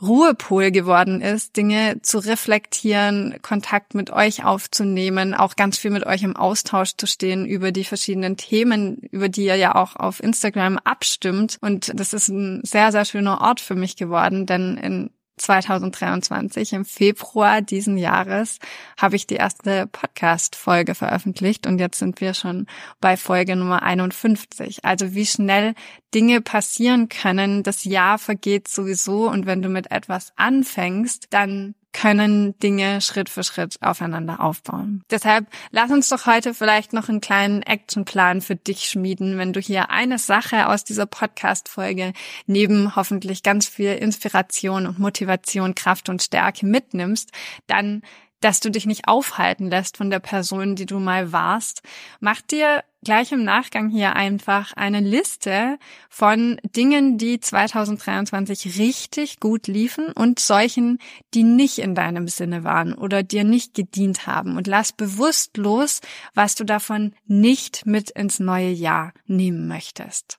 Ruhepol 0.00 0.70
geworden 0.70 1.20
ist, 1.20 1.56
Dinge 1.56 2.00
zu 2.02 2.18
reflektieren, 2.18 3.34
Kontakt 3.42 3.94
mit 3.94 4.10
euch 4.10 4.44
aufzunehmen, 4.44 5.34
auch 5.34 5.56
ganz 5.56 5.76
viel 5.76 5.90
mit 5.90 6.06
euch 6.06 6.22
im 6.22 6.36
Austausch 6.36 6.92
zu 6.96 7.06
stehen 7.08 7.46
über 7.46 7.72
die 7.72 7.82
verschiedenen 7.82 8.36
Themen, 8.36 8.98
über 9.10 9.28
die 9.28 9.46
ihr 9.46 9.56
ja 9.56 9.74
auch 9.74 9.96
auf 9.96 10.22
Instagram 10.22 10.78
abstimmt. 10.78 11.58
Und 11.60 11.90
das 11.98 12.12
ist 12.12 12.28
ein 12.28 12.60
sehr, 12.62 12.92
sehr 12.92 13.04
schöner 13.04 13.40
Ort 13.40 13.60
für 13.60 13.74
mich 13.74 13.96
geworden, 13.96 14.46
denn 14.46 14.76
in 14.76 15.10
2023, 15.38 16.72
im 16.72 16.84
Februar 16.84 17.62
diesen 17.62 17.96
Jahres, 17.96 18.58
habe 18.96 19.16
ich 19.16 19.26
die 19.26 19.36
erste 19.36 19.86
Podcast-Folge 19.86 20.94
veröffentlicht 20.94 21.66
und 21.66 21.78
jetzt 21.78 21.98
sind 21.98 22.20
wir 22.20 22.34
schon 22.34 22.66
bei 23.00 23.16
Folge 23.16 23.56
Nummer 23.56 23.82
51. 23.82 24.84
Also 24.84 25.14
wie 25.14 25.26
schnell 25.26 25.74
Dinge 26.14 26.40
passieren 26.40 27.08
können, 27.08 27.62
das 27.62 27.84
Jahr 27.84 28.18
vergeht 28.18 28.68
sowieso 28.68 29.28
und 29.28 29.46
wenn 29.46 29.62
du 29.62 29.68
mit 29.68 29.90
etwas 29.90 30.32
anfängst, 30.36 31.28
dann 31.30 31.74
können 32.00 32.56
Dinge 32.60 33.00
Schritt 33.00 33.28
für 33.28 33.42
Schritt 33.42 33.82
aufeinander 33.82 34.38
aufbauen. 34.38 35.02
Deshalb 35.10 35.48
lass 35.72 35.90
uns 35.90 36.08
doch 36.08 36.26
heute 36.26 36.54
vielleicht 36.54 36.92
noch 36.92 37.08
einen 37.08 37.20
kleinen 37.20 37.62
Actionplan 37.62 38.40
für 38.40 38.54
dich 38.54 38.84
schmieden, 38.84 39.36
wenn 39.36 39.52
du 39.52 39.58
hier 39.58 39.90
eine 39.90 40.20
Sache 40.20 40.68
aus 40.68 40.84
dieser 40.84 41.06
Podcast-Folge 41.06 42.12
neben 42.46 42.94
hoffentlich 42.94 43.42
ganz 43.42 43.66
viel 43.66 43.94
Inspiration 43.94 44.86
und 44.86 45.00
Motivation, 45.00 45.74
Kraft 45.74 46.08
und 46.08 46.22
Stärke 46.22 46.66
mitnimmst, 46.66 47.32
dann 47.66 48.02
dass 48.40 48.60
du 48.60 48.70
dich 48.70 48.86
nicht 48.86 49.08
aufhalten 49.08 49.68
lässt 49.68 49.96
von 49.96 50.10
der 50.10 50.20
Person, 50.20 50.76
die 50.76 50.86
du 50.86 51.00
mal 51.00 51.32
warst. 51.32 51.82
Mach 52.20 52.40
dir 52.40 52.84
gleich 53.04 53.32
im 53.32 53.44
Nachgang 53.44 53.88
hier 53.88 54.16
einfach 54.16 54.72
eine 54.74 55.00
Liste 55.00 55.78
von 56.08 56.60
Dingen, 56.62 57.18
die 57.18 57.40
2023 57.40 58.78
richtig 58.78 59.40
gut 59.40 59.66
liefen 59.66 60.12
und 60.12 60.38
solchen, 60.38 60.98
die 61.34 61.42
nicht 61.42 61.78
in 61.78 61.94
deinem 61.94 62.28
Sinne 62.28 62.64
waren 62.64 62.94
oder 62.94 63.22
dir 63.22 63.44
nicht 63.44 63.74
gedient 63.74 64.26
haben. 64.26 64.56
Und 64.56 64.66
lass 64.66 64.92
bewusst 64.92 65.56
los, 65.56 66.00
was 66.34 66.54
du 66.54 66.64
davon 66.64 67.14
nicht 67.26 67.86
mit 67.86 68.10
ins 68.10 68.40
neue 68.40 68.70
Jahr 68.70 69.12
nehmen 69.26 69.68
möchtest. 69.68 70.38